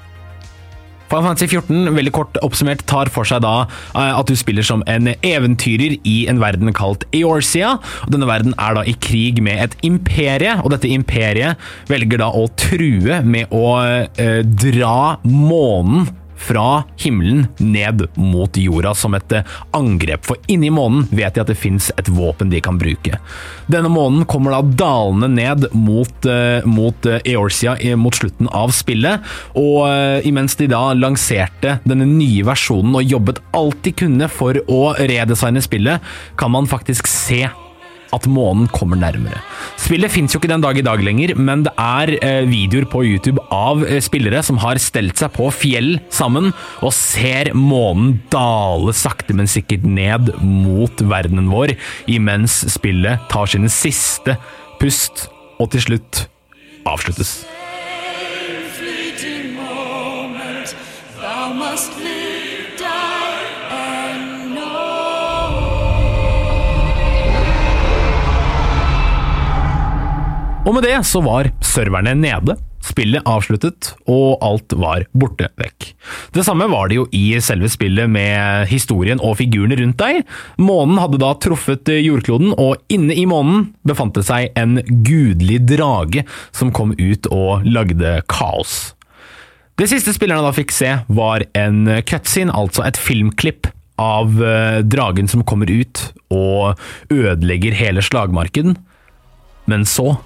Final 1.10 1.28
Fantasy 1.28 1.48
14, 1.52 1.94
veldig 1.96 2.12
kort 2.14 2.38
oppsummert, 2.44 2.84
tar 2.90 3.10
for 3.12 3.28
seg 3.28 3.42
da 3.44 3.54
eh, 3.66 4.12
at 4.12 4.26
du 4.28 4.34
spiller 4.38 4.66
som 4.66 4.82
en 4.90 5.12
eventyrer 5.14 5.96
i 6.02 6.16
en 6.30 6.42
verden 6.42 6.72
kalt 6.76 7.06
Eorcia. 7.16 7.76
Denne 8.12 8.28
verden 8.28 8.56
er 8.58 8.78
da 8.78 8.84
i 8.86 8.96
krig 9.06 9.42
med 9.44 9.62
et 9.62 9.78
imperie, 9.86 10.58
og 10.62 10.72
dette 10.74 10.90
imperiet 10.90 11.62
velger 11.90 12.22
da 12.22 12.32
å 12.34 12.46
true 12.58 13.22
med 13.26 13.54
å 13.54 13.66
eh, 13.82 14.42
dra 14.46 15.16
månen 15.26 16.08
fra 16.36 16.84
himmelen 17.00 17.46
ned 17.58 18.06
mot 18.14 18.56
jorda 18.56 18.94
som 18.94 19.16
et 19.16 19.32
eh, 19.32 19.56
angrep, 19.76 20.24
for 20.26 20.40
inni 20.52 20.70
månen 20.72 21.06
vet 21.10 21.36
de 21.36 21.42
at 21.42 21.50
det 21.50 21.58
fins 21.58 21.90
et 21.96 22.08
våpen 22.12 22.50
de 22.52 22.60
kan 22.64 22.78
bruke. 22.80 23.18
Denne 23.70 23.90
månen 23.92 24.26
kommer 24.28 24.54
da 24.54 24.62
dalende 24.86 25.30
ned 25.32 25.68
mot, 25.74 26.28
uh, 26.28 26.64
mot 26.68 27.08
uh, 27.08 27.18
Eorsia 27.26 27.76
mot 27.98 28.14
slutten 28.14 28.48
av 28.54 28.72
spillet, 28.74 29.22
og 29.58 30.24
imens 30.26 30.56
de 30.58 30.68
da 30.70 30.80
lanserte 30.96 31.78
denne 31.86 32.06
nye 32.08 32.44
versjonen 32.46 32.96
og 32.98 33.12
jobbet 33.14 33.42
alt 33.56 33.82
de 33.84 33.92
kunne 33.96 34.28
for 34.32 34.58
å 34.72 34.80
redesigne 34.98 35.62
spillet, 35.64 36.02
kan 36.38 36.52
man 36.54 36.68
faktisk 36.70 37.08
se 37.10 37.44
at 38.14 38.28
månen 38.30 38.68
kommer 38.74 38.98
nærmere. 39.00 39.40
Spillet 39.80 40.12
fins 40.12 40.34
jo 40.34 40.40
ikke 40.40 40.50
den 40.50 40.64
dag 40.64 40.78
i 40.78 40.84
dag 40.86 41.02
lenger, 41.04 41.34
men 41.38 41.64
det 41.66 41.72
er 41.80 42.14
eh, 42.20 42.48
videoer 42.48 42.86
på 42.90 43.02
YouTube 43.06 43.42
av 43.54 43.84
eh, 43.86 44.00
spillere 44.04 44.42
som 44.46 44.60
har 44.62 44.80
stelt 44.82 45.18
seg 45.18 45.32
på 45.36 45.48
fjell 45.54 45.96
sammen 46.14 46.52
og 46.82 46.94
ser 46.96 47.52
månen 47.56 48.16
dale 48.32 48.94
sakte, 48.96 49.36
men 49.36 49.50
sikkert 49.50 49.86
ned 49.86 50.32
mot 50.42 51.02
verdenen 51.02 51.50
vår, 51.52 51.76
imens 52.10 52.62
spillet 52.76 53.26
tar 53.32 53.50
sine 53.50 53.70
siste 53.72 54.38
pust 54.80 55.28
og 55.60 55.70
til 55.72 55.88
slutt 55.88 56.26
avsluttes. 56.86 57.40
thou 61.26 61.54
must 61.54 61.98
live, 61.98 62.76
die, 62.78 63.15
Og 70.66 70.74
med 70.74 70.82
det 70.82 70.96
så 71.06 71.20
var 71.22 71.46
serverne 71.62 72.16
nede, 72.18 72.56
spillet 72.82 73.22
avsluttet, 73.26 73.92
og 74.10 74.42
alt 74.42 74.74
var 74.78 75.04
borte 75.14 75.46
vekk. 75.58 75.86
Det 76.34 76.42
samme 76.46 76.66
var 76.70 76.90
det 76.90 76.98
jo 76.98 77.06
i 77.14 77.38
selve 77.42 77.70
spillet 77.70 78.10
med 78.10 78.66
historien 78.70 79.22
og 79.22 79.38
figurene 79.38 79.78
rundt 79.78 79.98
deg. 80.02 80.24
Månen 80.58 80.98
hadde 80.98 81.22
da 81.22 81.32
truffet 81.42 81.90
jordkloden, 81.94 82.50
og 82.58 82.82
inne 82.90 83.14
i 83.14 83.28
månen 83.30 83.70
befant 83.86 84.18
det 84.18 84.26
seg 84.26 84.50
en 84.58 84.80
gudelig 85.06 85.62
drage 85.70 86.26
som 86.50 86.74
kom 86.74 86.96
ut 86.98 87.30
og 87.30 87.66
lagde 87.66 88.18
kaos. 88.30 88.96
Det 89.78 89.90
siste 89.90 90.14
spillerne 90.16 90.42
da 90.42 90.54
fikk 90.56 90.74
se, 90.74 90.96
var 91.06 91.46
en 91.54 91.84
cutscene, 92.08 92.54
altså 92.54 92.86
et 92.86 92.98
filmklipp 92.98 93.68
av 94.02 94.40
eh, 94.42 94.78
dragen 94.84 95.28
som 95.28 95.44
kommer 95.46 95.70
ut 95.70 96.08
og 96.32 96.80
ødelegger 97.12 97.76
hele 97.76 98.02
slagmarken. 98.04 98.74
Men 99.70 99.84
så 99.88 100.16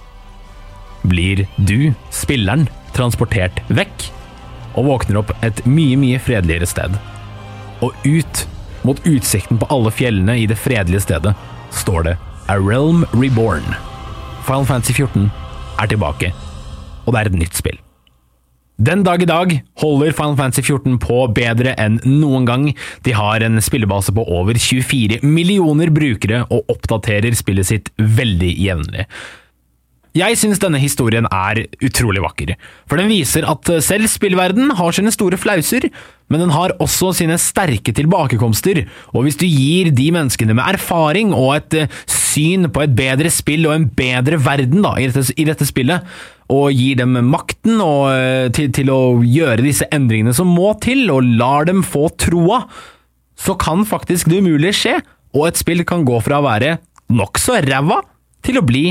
blir 1.02 1.46
du, 1.56 1.92
spilleren, 2.14 2.66
transportert 2.96 3.60
vekk 3.72 4.08
og 4.78 4.86
våkner 4.86 5.20
opp 5.22 5.32
et 5.44 5.62
mye, 5.66 5.98
mye 5.98 6.20
fredeligere 6.22 6.68
sted. 6.68 6.96
Og 7.84 7.94
ut 8.06 8.46
mot 8.86 9.00
utsikten 9.08 9.60
på 9.60 9.68
alle 9.72 9.92
fjellene 9.92 10.38
i 10.40 10.48
det 10.48 10.58
fredelige 10.60 11.04
stedet 11.04 11.34
står 11.74 12.08
det 12.08 12.16
A 12.50 12.56
Realm 12.58 13.04
Reborn. 13.14 13.66
Final 14.46 14.66
Fantasy 14.68 14.96
14 14.96 15.30
er 15.80 15.90
tilbake, 15.90 16.32
og 17.06 17.14
det 17.14 17.20
er 17.20 17.30
et 17.30 17.40
nytt 17.44 17.56
spill. 17.58 17.78
Den 18.80 19.02
dag 19.04 19.20
i 19.20 19.28
dag 19.28 19.50
holder 19.82 20.14
Final 20.16 20.38
Fantasy 20.38 20.62
14 20.64 20.94
på 21.02 21.16
bedre 21.36 21.74
enn 21.76 21.98
noen 22.06 22.46
gang. 22.48 22.62
De 23.04 23.12
har 23.12 23.44
en 23.44 23.60
spillebase 23.60 24.14
på 24.16 24.24
over 24.24 24.56
24 24.56 25.18
millioner 25.20 25.92
brukere 25.92 26.46
og 26.48 26.72
oppdaterer 26.72 27.36
spillet 27.36 27.68
sitt 27.68 27.90
veldig 28.00 28.54
jevnlig. 28.56 29.04
Jeg 30.16 30.34
syns 30.40 30.58
denne 30.58 30.80
historien 30.82 31.26
er 31.30 31.60
utrolig 31.86 32.22
vakker, 32.24 32.56
for 32.90 32.98
den 32.98 33.06
viser 33.12 33.44
at 33.46 33.68
selv 33.86 34.08
spillverden 34.10 34.72
har 34.74 34.94
sine 34.96 35.12
store 35.14 35.38
flauser, 35.38 35.86
men 36.30 36.42
den 36.42 36.54
har 36.54 36.74
også 36.82 37.12
sine 37.14 37.36
sterke 37.38 37.92
tilbakekomster, 37.94 38.82
og 39.14 39.22
hvis 39.22 39.38
du 39.38 39.46
gir 39.46 39.92
de 39.94 40.08
menneskene 40.14 40.56
med 40.58 40.66
erfaring 40.66 41.30
og 41.34 41.52
et 41.60 41.76
eh, 41.84 41.94
syn 42.10 42.66
på 42.74 42.82
et 42.82 42.96
bedre 42.98 43.30
spill 43.30 43.68
og 43.68 43.76
en 43.76 43.86
bedre 43.86 44.38
verden 44.42 44.82
da, 44.82 44.96
i, 44.98 45.06
dette, 45.10 45.34
i 45.38 45.46
dette 45.46 45.68
spillet, 45.68 46.06
og 46.50 46.74
gir 46.74 46.98
dem 46.98 47.14
makten 47.30 47.78
og, 47.78 48.10
eh, 48.10 48.48
til, 48.54 48.72
til 48.74 48.90
å 48.90 49.02
gjøre 49.22 49.62
disse 49.62 49.86
endringene 49.94 50.34
som 50.34 50.50
må 50.50 50.72
til, 50.82 51.04
og 51.14 51.28
lar 51.38 51.70
dem 51.70 51.84
få 51.86 52.08
troa, 52.18 52.64
så 53.38 53.54
kan 53.58 53.86
faktisk 53.86 54.30
det 54.30 54.42
umulige 54.42 54.74
skje, 54.74 54.96
og 55.38 55.46
et 55.52 55.62
spill 55.62 55.84
kan 55.86 56.02
gå 56.06 56.18
fra 56.26 56.40
å 56.40 56.46
være 56.48 56.80
nokså 57.14 57.60
ræva 57.62 58.00
til 58.42 58.58
å 58.58 58.66
bli 58.66 58.84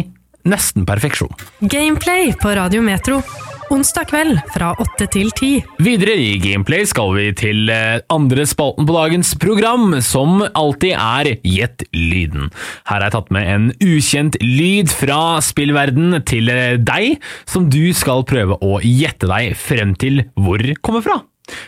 nesten 0.47 0.85
perfeksjon. 0.87 1.31
Gameplay 1.61 2.33
på 2.39 2.53
Radio 2.55 2.83
Metro. 2.85 3.21
Onsdag 3.69 4.07
kveld 4.09 4.39
fra 4.49 4.71
8 4.81 5.05
til 5.13 5.27
10. 5.29 5.49
Videre 5.85 6.15
i 6.17 6.29
Gameplay 6.41 6.87
skal 6.89 7.11
vi 7.13 7.27
til 7.37 7.69
eh, 7.69 7.99
andre 8.09 8.47
spalten 8.49 8.87
på 8.89 8.95
dagens 8.95 9.35
program, 9.37 9.91
som 10.01 10.41
alltid 10.47 10.95
er 10.95 11.29
Gjett 11.45 11.85
lyden. 11.93 12.49
Her 12.89 12.95
har 12.95 13.05
jeg 13.05 13.15
tatt 13.17 13.29
med 13.35 13.51
en 13.53 13.67
ukjent 13.77 14.39
lyd 14.41 14.89
fra 14.89 15.37
spillverden 15.45 16.17
til 16.29 16.49
eh, 16.49 16.79
deg, 16.81 17.19
som 17.45 17.69
du 17.69 17.91
skal 17.93 18.25
prøve 18.29 18.57
å 18.57 18.79
gjette 18.81 19.29
deg 19.29 19.53
frem 19.59 19.93
til 20.01 20.23
hvor 20.33 20.65
kommer 20.81 21.05
fra. 21.05 21.19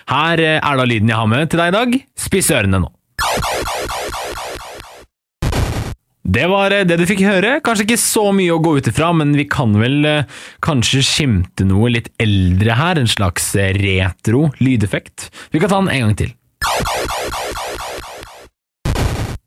Her 0.09 0.41
eh, 0.41 0.57
er 0.57 0.81
da 0.81 0.89
lyden 0.89 1.13
jeg 1.13 1.21
har 1.21 1.29
med 1.29 1.53
til 1.53 1.61
deg 1.61 1.69
i 1.69 1.77
dag. 1.77 2.01
Spiss 2.17 2.49
ørene 2.55 2.81
nå. 2.81 2.91
Det 6.31 6.47
var 6.47 6.71
eh, 6.71 6.85
det 6.87 6.95
du 7.01 7.03
fikk 7.09 7.25
høre. 7.27 7.57
Kanskje 7.65 7.83
ikke 7.89 7.99
så 7.99 8.29
mye 8.35 8.53
å 8.55 8.61
gå 8.63 8.77
ut 8.79 8.87
ifra, 8.87 9.09
men 9.17 9.33
vi 9.35 9.47
kan 9.51 9.73
vel 9.79 10.05
eh, 10.07 10.37
kanskje 10.63 11.03
skimte 11.03 11.67
noe 11.67 11.91
litt 11.91 12.07
eldre 12.23 12.77
her. 12.79 13.01
En 13.01 13.11
slags 13.11 13.51
eh, 13.59 13.73
retro 13.75 14.47
lydeffekt. 14.63 15.27
Vi 15.51 15.59
kan 15.59 15.73
ta 15.73 15.81
den 15.81 15.91
en 15.91 16.07
gang 16.07 16.19
til. 16.23 16.35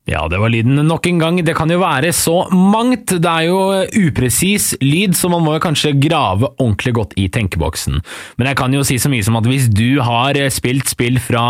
Ja, 0.05 0.27
det 0.29 0.37
var 0.37 0.51
lyden 0.53 0.77
nok 0.85 1.07
en 1.09 1.21
gang. 1.23 1.39
Det 1.41 1.55
kan 1.57 1.71
jo 1.73 1.79
være 1.81 2.11
så 2.13 2.43
mangt. 2.53 3.15
Det 3.25 3.31
er 3.31 3.47
jo 3.49 3.61
upresis 4.05 4.75
lyd, 4.85 5.15
så 5.17 5.31
man 5.33 5.41
må 5.47 5.55
jo 5.55 5.63
kanskje 5.65 5.95
grave 5.97 6.51
ordentlig 6.59 6.93
godt 6.99 7.15
i 7.17 7.25
tenkeboksen. 7.33 8.03
Men 8.37 8.51
jeg 8.51 8.59
kan 8.61 8.77
jo 8.77 8.85
si 8.85 8.99
så 9.01 9.09
mye 9.09 9.25
som 9.25 9.41
at 9.41 9.49
hvis 9.49 9.71
du 9.73 10.03
har 10.05 10.37
spilt 10.53 10.93
spill 10.93 11.17
fra 11.25 11.47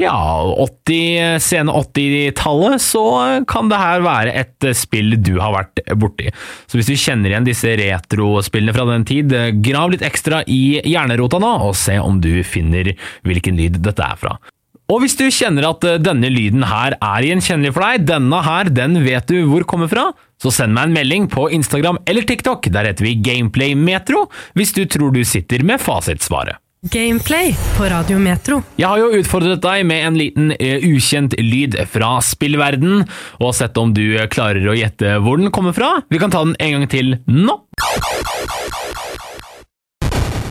ja, 0.00 0.16
80, 0.56 1.36
sene 1.44 1.76
80-tallet, 1.84 2.80
så 2.80 3.04
kan 3.50 3.68
det 3.68 3.84
her 3.84 4.00
være 4.08 4.36
et 4.40 4.70
spill 4.72 5.18
du 5.20 5.34
har 5.36 5.52
vært 5.58 5.84
borti. 6.00 6.32
Så 6.64 6.80
hvis 6.80 6.88
du 6.88 6.96
kjenner 6.96 7.34
igjen 7.34 7.52
disse 7.52 7.76
retrospillene 7.76 8.72
fra 8.72 8.88
den 8.88 9.04
tid, 9.08 9.36
grav 9.60 9.92
litt 9.92 10.06
ekstra 10.06 10.46
i 10.48 10.78
hjernerota 10.80 11.44
nå, 11.44 11.58
og 11.68 11.76
se 11.76 12.00
om 12.00 12.22
du 12.24 12.38
finner 12.40 12.94
hvilken 13.28 13.60
lyd 13.60 13.82
dette 13.84 14.00
er 14.00 14.16
fra. 14.16 14.38
Og 14.88 15.02
hvis 15.02 15.18
du 15.18 15.26
kjenner 15.28 15.66
at 15.68 15.84
eh, 15.84 15.98
denne 16.00 16.30
lyden 16.32 16.62
her 16.64 16.94
er 16.96 17.24
gjenkjennelig 17.26 17.74
for 17.76 17.84
deg, 17.84 18.06
denne 18.08 18.38
her, 18.40 18.70
den 18.72 18.96
vet 19.04 19.28
du 19.28 19.42
hvor 19.50 19.66
kommer 19.68 19.90
fra, 19.90 20.06
så 20.40 20.52
send 20.54 20.72
meg 20.72 20.88
en 20.88 20.94
melding 20.96 21.26
på 21.28 21.50
Instagram 21.52 21.98
eller 22.08 22.24
TikTok, 22.24 22.70
der 22.72 22.88
heter 22.88 23.04
vi 23.04 23.18
Gameplay 23.20 23.76
Metro, 23.76 24.30
hvis 24.56 24.72
du 24.72 24.86
tror 24.88 25.12
du 25.12 25.20
sitter 25.28 25.60
med 25.66 25.82
fasitsvaret. 25.84 26.56
Gameplay 26.88 27.50
på 27.76 27.84
Radio 27.90 28.16
Metro. 28.22 28.62
Jeg 28.78 28.88
har 28.88 29.02
jo 29.02 29.18
utfordret 29.18 29.60
deg 29.60 29.84
med 29.90 30.06
en 30.06 30.16
liten 30.16 30.52
eh, 30.56 30.80
ukjent 30.88 31.36
lyd 31.36 31.76
fra 31.92 32.14
spillverden, 32.24 33.02
og 33.42 33.56
sett 33.58 33.76
om 33.82 33.92
du 33.92 34.06
eh, 34.14 34.28
klarer 34.32 34.72
å 34.72 34.78
gjette 34.78 35.18
hvor 35.20 35.36
den 35.42 35.52
kommer 35.52 35.76
fra. 35.76 35.98
Vi 36.08 36.22
kan 36.22 36.32
ta 36.32 36.46
den 36.46 36.56
en 36.56 36.78
gang 36.78 36.88
til 36.88 37.18
nå. 37.28 37.58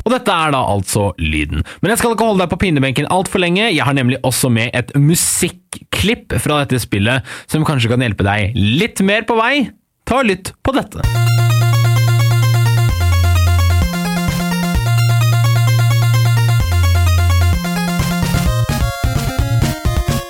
Og 0.08 0.14
dette 0.14 0.32
er 0.32 0.54
da 0.56 0.62
altså 0.72 1.10
lyden. 1.20 1.66
Men 1.82 1.92
jeg 1.92 2.00
skal 2.00 2.14
ikke 2.16 2.30
holde 2.30 2.46
deg 2.46 2.52
på 2.54 2.62
pinnebenken 2.62 3.10
altfor 3.12 3.42
lenge. 3.44 3.66
Jeg 3.66 3.84
har 3.84 3.96
nemlig 3.98 4.22
også 4.24 4.48
med 4.48 4.72
et 4.72 4.94
musikklipp 4.96 6.38
fra 6.40 6.62
dette 6.64 6.80
spillet 6.80 7.28
som 7.52 7.68
kanskje 7.68 7.92
kan 7.92 8.06
hjelpe 8.06 8.24
deg 8.24 8.56
litt 8.56 9.04
mer 9.04 9.28
på 9.28 9.36
vei. 9.36 9.68
Ta 10.08 10.22
og 10.22 10.30
lytt 10.30 10.54
på 10.64 10.72
dette. 10.78 11.04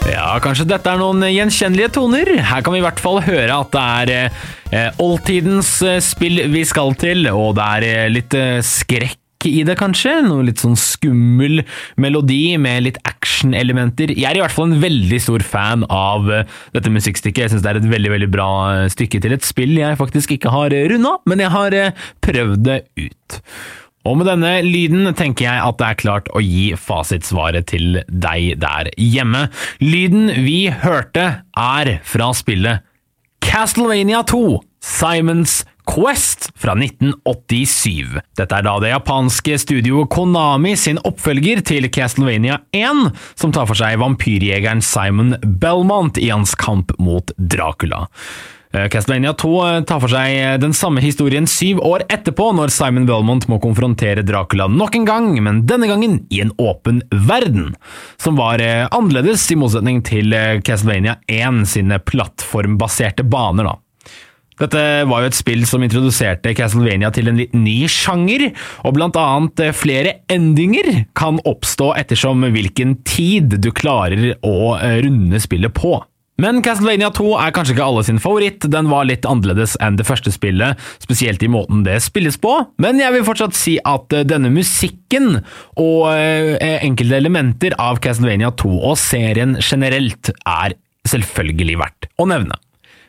Ja, 0.10 0.34
kanskje 0.42 0.66
dette 0.74 0.90
er 0.90 0.98
noen 0.98 1.22
gjenkjennelige 1.30 1.94
toner. 2.00 2.34
Her 2.50 2.66
kan 2.66 2.74
vi 2.74 2.82
i 2.82 2.88
hvert 2.88 3.06
fall 3.06 3.22
høre 3.30 3.62
at 3.62 3.78
det 3.78 3.86
er 4.02 4.34
eh, 4.74 4.90
oldtidens 5.06 5.76
eh, 5.86 6.02
spill 6.02 6.42
vi 6.50 6.66
skal 6.66 6.98
til, 6.98 7.30
og 7.30 7.54
det 7.62 7.70
er 7.78 7.88
eh, 7.94 8.10
litt 8.18 8.34
eh, 8.42 8.58
skrekk 9.48 9.56
i 9.56 9.64
det, 9.66 9.78
kanskje. 9.78 10.22
Noe 10.26 10.46
litt 10.46 10.62
sånn 10.62 10.78
skummel 10.78 11.64
melodi 11.98 12.58
med 12.58 12.84
litt 12.86 12.98
actionelementer. 13.08 14.14
Jeg 14.16 14.30
er 14.30 14.38
i 14.38 14.44
hvert 14.44 14.54
fall 14.54 14.72
en 14.72 14.82
veldig 14.82 15.20
stor 15.20 15.44
fan 15.44 15.86
av 15.90 16.30
eh, 16.32 16.46
dette 16.74 16.90
musikkstykket. 16.90 17.44
Jeg 17.44 17.52
syns 17.52 17.64
det 17.64 17.72
er 17.72 17.80
et 17.82 17.90
veldig 17.90 18.12
veldig 18.12 18.30
bra 18.32 18.50
eh, 18.84 18.92
stykke 18.92 19.22
til 19.22 19.34
et 19.36 19.46
spill 19.46 19.78
jeg 19.78 19.98
faktisk 19.98 20.32
ikke 20.36 20.52
har 20.52 20.72
runda, 20.92 21.18
men 21.26 21.40
jeg 21.40 21.54
har 21.54 21.74
eh, 21.74 21.94
prøvd 22.22 22.64
det 22.68 22.82
ut. 22.98 23.40
Og 24.08 24.16
med 24.18 24.30
denne 24.30 24.62
lyden 24.64 25.10
tenker 25.20 25.50
jeg 25.50 25.64
at 25.64 25.80
det 25.80 25.88
er 25.88 26.00
klart 26.00 26.30
å 26.32 26.40
gi 26.40 26.70
fasitsvaret 26.80 27.68
til 27.68 28.00
deg 28.08 28.56
der 28.62 28.92
hjemme. 28.96 29.50
Lyden 29.84 30.32
vi 30.46 30.70
hørte 30.72 31.42
er 31.52 31.98
fra 32.08 32.32
spillet 32.36 32.86
Castlevania 33.44 34.24
2 34.28 34.62
Simons 34.84 35.66
Quest 35.88 36.50
fra 36.60 36.76
1987. 36.76 38.20
Dette 38.38 38.60
er 38.60 38.66
da 38.68 38.76
det 38.84 38.92
japanske 38.92 39.56
studioet 39.62 40.12
Konami 40.14 40.76
sin 40.80 41.00
oppfølger 41.08 41.64
til 41.66 41.88
Castlevania 41.94 42.60
1, 42.76 43.08
som 43.40 43.56
tar 43.56 43.70
for 43.70 43.80
seg 43.80 43.98
vampyrjegeren 44.02 44.84
Simon 44.86 45.38
Belmont 45.42 46.20
i 46.20 46.30
hans 46.34 46.54
kamp 46.60 46.94
mot 47.00 47.32
Dracula. 47.38 48.06
Eh, 48.74 48.88
Castlevania 48.92 49.34
2 49.34 49.54
tar 49.88 50.02
for 50.04 50.12
seg 50.12 50.60
den 50.62 50.76
samme 50.76 51.02
historien 51.02 51.48
syv 51.48 51.80
år 51.88 52.04
etterpå, 52.12 52.50
når 52.58 52.74
Simon 52.74 53.08
Belmont 53.08 53.48
må 53.48 53.62
konfrontere 53.64 54.26
Dracula 54.28 54.68
nok 54.68 55.00
en 55.00 55.08
gang, 55.08 55.32
men 55.44 55.64
denne 55.70 55.88
gangen 55.90 56.20
i 56.30 56.44
en 56.44 56.52
åpen 56.60 57.02
verden, 57.12 57.74
som 58.22 58.38
var 58.40 58.62
eh, 58.64 58.86
annerledes 58.92 59.48
i 59.54 59.60
motsetning 59.60 60.04
til 60.06 60.36
eh, 60.36 60.60
Castlevania 60.60 61.18
1 61.32 61.64
sine 61.72 62.02
plattformbaserte 62.04 63.26
baner. 63.28 63.72
da. 63.72 63.78
Dette 64.58 64.84
var 65.06 65.22
jo 65.22 65.30
et 65.30 65.38
spill 65.38 65.64
som 65.70 65.84
introduserte 65.86 66.56
Castlevania 66.58 67.12
til 67.14 67.30
en 67.30 67.40
ny 67.54 67.78
sjanger, 67.92 68.50
og 68.88 68.98
blant 68.98 69.18
annet 69.22 69.62
eh, 69.68 69.76
flere 69.76 70.18
endinger 70.34 71.04
kan 71.18 71.38
oppstå 71.46 71.94
ettersom 72.02 72.48
hvilken 72.56 72.98
tid 73.08 73.60
du 73.62 73.70
klarer 73.76 74.34
å 74.42 74.76
eh, 74.80 74.98
runde 75.06 75.42
spillet 75.44 75.76
på. 75.78 76.00
Men 76.42 76.62
Castlevania 76.66 77.10
2 77.18 77.32
er 77.42 77.54
kanskje 77.54 77.74
ikke 77.74 77.86
alle 77.86 78.04
sin 78.06 78.22
favoritt, 78.22 78.66
den 78.70 78.90
var 78.92 79.08
litt 79.10 79.26
annerledes 79.30 79.74
enn 79.82 79.98
det 79.98 80.06
første 80.06 80.34
spillet, 80.34 80.78
spesielt 81.02 81.42
i 81.46 81.50
måten 81.50 81.82
det 81.86 81.98
spilles 82.06 82.38
på, 82.42 82.54
men 82.82 83.02
jeg 83.02 83.14
vil 83.14 83.26
fortsatt 83.26 83.58
si 83.58 83.78
at 83.82 84.14
eh, 84.14 84.26
denne 84.26 84.54
musikken 84.54 85.40
og 85.78 86.10
enkelte 86.18 87.18
elementer 87.22 87.78
av 87.82 88.02
Castlevania 88.02 88.54
2 88.58 88.74
og 88.78 88.98
serien 89.02 89.58
generelt 89.62 90.34
er 90.46 90.78
selvfølgelig 91.08 91.78
verdt 91.82 92.10
å 92.18 92.26
nevne. 92.30 92.58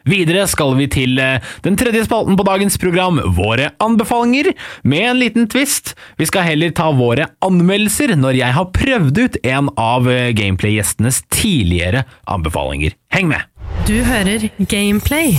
Videre 0.09 0.47
skal 0.49 0.73
vi 0.79 0.89
til 0.91 1.19
eh, 1.21 1.45
den 1.65 1.77
tredje 1.79 2.05
spalten 2.07 2.39
på 2.39 2.47
dagens 2.49 2.79
program, 2.81 3.21
våre 3.37 3.73
anbefalinger, 3.85 4.53
med 4.89 5.11
en 5.11 5.21
liten 5.21 5.49
twist. 5.53 5.95
Vi 6.17 6.29
skal 6.29 6.47
heller 6.49 6.73
ta 6.77 6.89
våre 6.97 7.29
anmeldelser 7.45 8.17
når 8.17 8.41
jeg 8.41 8.57
har 8.57 8.71
prøvd 8.75 9.23
ut 9.25 9.41
en 9.45 9.73
av 9.77 10.09
eh, 10.09 10.31
Gameplay-gjestenes 10.39 11.25
tidligere 11.35 12.07
anbefalinger. 12.25 12.97
Heng 13.13 13.29
med! 13.35 13.45
Du 13.89 14.01
hører 14.05 14.49
Gameplay 14.69 15.37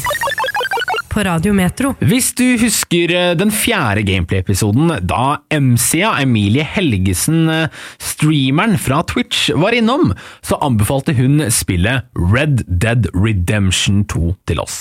på 1.10 1.24
Radio 1.26 1.54
Metro. 1.58 1.94
Hvis 2.06 2.32
du 2.38 2.46
husker 2.62 3.14
eh, 3.16 3.32
den 3.38 3.52
fjerde 3.54 4.06
Gameplay-episoden, 4.08 4.94
da 5.10 5.40
MC-a 5.54 6.16
Emilie 6.24 6.66
Helgesen, 6.66 7.50
eh, 7.50 7.84
streameren 8.02 8.78
fra 8.82 9.02
Twitch, 9.10 9.50
var 9.58 9.76
innom, 9.76 10.14
så 10.46 10.60
anbefalte 10.66 11.16
hun 11.18 11.42
spillet 11.54 12.08
Red 12.16 12.64
Dead 12.70 13.10
Redemption 13.18 14.06
2 14.10 14.36
til 14.50 14.62
oss. 14.64 14.80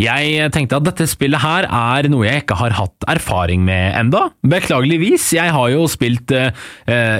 Jeg 0.00 0.50
tenkte 0.54 0.80
at 0.80 0.86
dette 0.88 1.06
spillet 1.10 1.42
her 1.42 1.68
er 1.68 2.08
noe 2.10 2.26
jeg 2.26 2.42
ikke 2.42 2.58
har 2.58 2.74
hatt 2.78 3.06
erfaring 3.10 3.62
med 3.66 3.94
enda. 3.98 4.26
Beklageligvis, 4.46 5.28
jeg 5.36 5.52
har 5.54 5.70
jo 5.70 5.86
spilt 5.90 6.32
eh, 6.34 6.50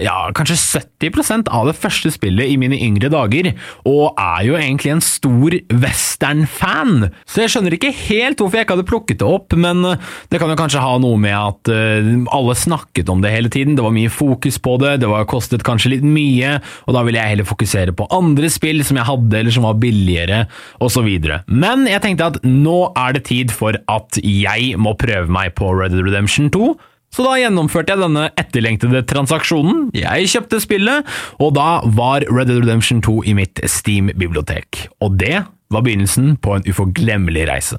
ja, 0.02 0.16
kanskje 0.34 0.58
70% 0.82 1.50
av 1.54 1.68
det 1.70 1.76
første 1.78 2.10
spillet 2.14 2.50
i 2.50 2.58
mine 2.60 2.78
yngre 2.82 3.10
dager, 3.12 3.52
og 3.88 4.18
er 4.20 4.46
jo 4.48 4.58
egentlig 4.58 4.94
en 4.94 5.04
stor 5.04 5.56
western-fan, 5.70 7.10
så 7.28 7.44
jeg 7.44 7.54
skjønner 7.54 7.76
ikke 7.76 7.92
helt 7.94 8.40
hvorfor 8.40 8.58
jeg 8.58 8.66
ikke 8.66 8.76
hadde 8.78 8.88
plukket 8.90 9.20
det 9.22 9.28
opp, 9.28 9.54
men 9.58 9.84
eh, 9.88 10.10
det 10.32 10.42
kan 10.42 10.52
jo 10.52 10.58
kanskje 10.58 10.82
ha 10.84 10.96
noe 11.02 11.20
med 11.20 11.36
at 11.36 11.72
eh, 11.72 12.10
alle 12.34 12.56
snakket 12.58 13.12
om 13.12 13.22
det 13.24 13.32
hele 13.34 13.52
tiden, 13.52 13.78
det 13.78 13.86
var 13.86 13.94
mye 13.94 14.12
fokus 14.12 14.58
på 14.62 14.76
det, 14.82 14.96
det 15.04 15.10
var 15.10 15.28
kostet 15.30 15.64
kanskje 15.66 15.94
litt 15.96 16.06
mye, 16.06 16.58
og 16.88 16.98
da 16.98 17.04
ville 17.06 17.20
jeg 17.20 17.36
heller 17.36 17.48
fokusere 17.48 17.94
på 17.96 18.08
andre 18.14 18.50
spill 18.52 18.82
som 18.86 18.98
jeg 19.00 19.08
hadde, 19.08 19.38
eller 19.40 19.54
som 19.54 19.68
var 19.68 19.78
billigere, 19.80 20.44
osv. 20.84 21.08
Men 21.46 21.86
jeg 21.88 22.02
tenkte 22.02 22.32
at 22.32 22.40
nå 22.64 22.78
er 22.98 23.14
det 23.16 23.26
tid 23.28 23.54
for 23.54 23.76
at 23.90 24.18
jeg 24.24 24.74
må 24.80 24.96
prøve 24.98 25.30
meg 25.32 25.54
på 25.58 25.70
Red 25.76 25.94
Dead 25.94 26.04
Redemption 26.08 26.50
2. 26.54 26.74
Så 27.14 27.22
da 27.22 27.36
gjennomførte 27.38 27.94
jeg 27.94 28.02
denne 28.02 28.24
etterlengtede 28.40 29.04
transaksjonen. 29.06 29.84
Jeg 29.94 30.30
kjøpte 30.32 30.58
spillet, 30.64 31.12
og 31.38 31.54
da 31.54 31.78
var 31.94 32.26
Red 32.26 32.50
Dead 32.50 32.64
Redemption 32.64 33.04
2 33.06 33.20
i 33.30 33.36
mitt 33.38 33.62
Steam-bibliotek. 33.70 34.88
Og 35.04 35.20
det 35.20 35.44
var 35.70 35.86
begynnelsen 35.86 36.34
på 36.42 36.58
en 36.58 36.66
uforglemmelig 36.66 37.46
reise. 37.52 37.78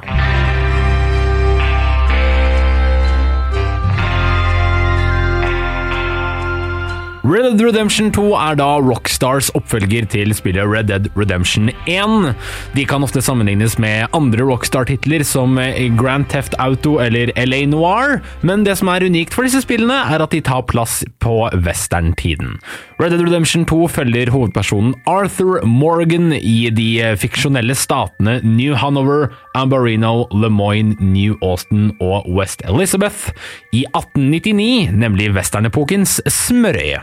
Red 7.25 7.41
Dead 7.41 7.61
Redemption 7.65 8.11
2 8.13 8.23
er 8.37 8.57
da 8.59 8.65
Rockstars 8.85 9.47
oppfølger 9.57 10.05
til 10.13 10.29
spillet 10.37 10.67
Red 10.69 10.91
Dead 10.91 11.07
Redemption 11.17 11.71
1. 11.89 12.35
De 12.75 12.83
kan 12.85 13.01
ofte 13.01 13.23
sammenlignes 13.25 13.79
med 13.81 14.11
andre 14.13 14.45
Rockstar-titler 14.45 15.23
som 15.25 15.57
Grand 15.97 16.27
Theft 16.29 16.53
Auto 16.61 16.99
eller 17.01 17.31
LA 17.33 17.63
Noir, 17.71 18.19
men 18.45 18.61
det 18.67 18.75
som 18.77 18.91
er 18.93 19.07
unikt 19.07 19.33
for 19.33 19.47
disse 19.47 19.63
spillene, 19.65 19.97
er 20.13 20.21
at 20.21 20.35
de 20.35 20.43
tar 20.45 20.67
plass 20.69 20.99
på 21.23 21.47
westerntiden. 21.65 22.59
Red 23.01 23.15
Dead 23.15 23.25
Redemption 23.25 23.65
2 23.65 23.81
følger 23.95 24.29
hovedpersonen 24.29 24.93
Arthur 25.09 25.65
Morgan 25.65 26.29
i 26.37 26.69
de 26.69 27.17
fiksjonelle 27.17 27.73
statene 27.73 28.37
New 28.45 28.77
Hanover, 28.77 29.31
Ambarino, 29.57 30.27
Lemoyne, 30.29 30.93
New 31.01 31.41
Austin 31.41 31.89
og 31.97 32.29
West 32.29 32.61
Elizabeth 32.69 33.33
i 33.73 33.81
1899, 33.95 34.93
nemlig 34.93 35.33
westernepokens 35.33 36.19
smørøye. 36.29 37.01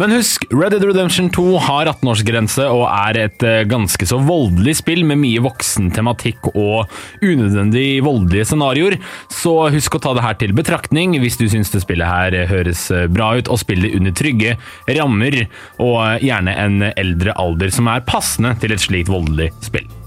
Men 0.00 0.14
husk, 0.16 0.46
Red 0.48 0.72
Dead 0.72 0.84
Redemption 0.88 1.26
2 1.28 1.42
har 1.60 1.90
18-årsgrense 1.90 2.64
og 2.72 2.86
er 2.88 3.18
et 3.20 3.44
eh, 3.44 3.66
ganske 3.68 4.06
så 4.08 4.16
voldelig 4.24 4.78
spill 4.78 5.02
med 5.04 5.20
mye 5.20 5.42
voksen 5.44 5.90
tematikk 5.92 6.48
og 6.54 6.88
unødvendig 7.20 8.00
voldelige 8.06 8.48
scenarioer, 8.48 8.96
så 9.28 9.68
husk 9.74 9.98
å 9.98 10.00
ta 10.00 10.14
det 10.16 10.24
her 10.24 10.40
til 10.40 10.56
betraktning 10.56 11.18
hvis 11.20 11.36
du 11.36 11.44
syns 11.52 11.74
det 11.74 11.84
spillet 11.84 12.08
her 12.08 12.38
høres 12.48 12.86
eh, 12.96 13.10
bra 13.12 13.34
ut, 13.36 13.52
og 13.52 13.60
spill 13.60 13.84
det 13.84 13.92
under 14.00 14.16
trygge 14.16 14.56
rammer, 14.88 15.42
og 15.76 15.96
eh, 16.06 16.28
gjerne 16.30 16.56
en 16.64 16.90
eldre 16.94 17.36
alder 17.36 17.76
som 17.76 17.92
er 17.92 18.06
passende 18.08 18.56
til 18.64 18.72
et 18.72 18.88
slikt 18.88 19.12
voldelig 19.12 19.52
spill. 19.60 19.99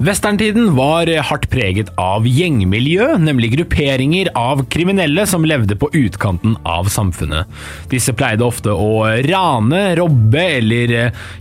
Westerntiden 0.00 0.70
var 0.76 1.10
hardt 1.28 1.50
preget 1.52 1.90
av 2.00 2.24
gjengmiljø, 2.24 3.18
nemlig 3.20 3.50
grupperinger 3.52 4.30
av 4.32 4.62
kriminelle 4.72 5.26
som 5.28 5.44
levde 5.44 5.76
på 5.76 5.90
utkanten 5.92 6.54
av 6.64 6.88
samfunnet. 6.88 7.50
Disse 7.92 8.14
pleide 8.16 8.46
ofte 8.46 8.72
å 8.72 9.04
rane, 9.26 9.82
robbe 9.98 10.46
eller 10.56 10.94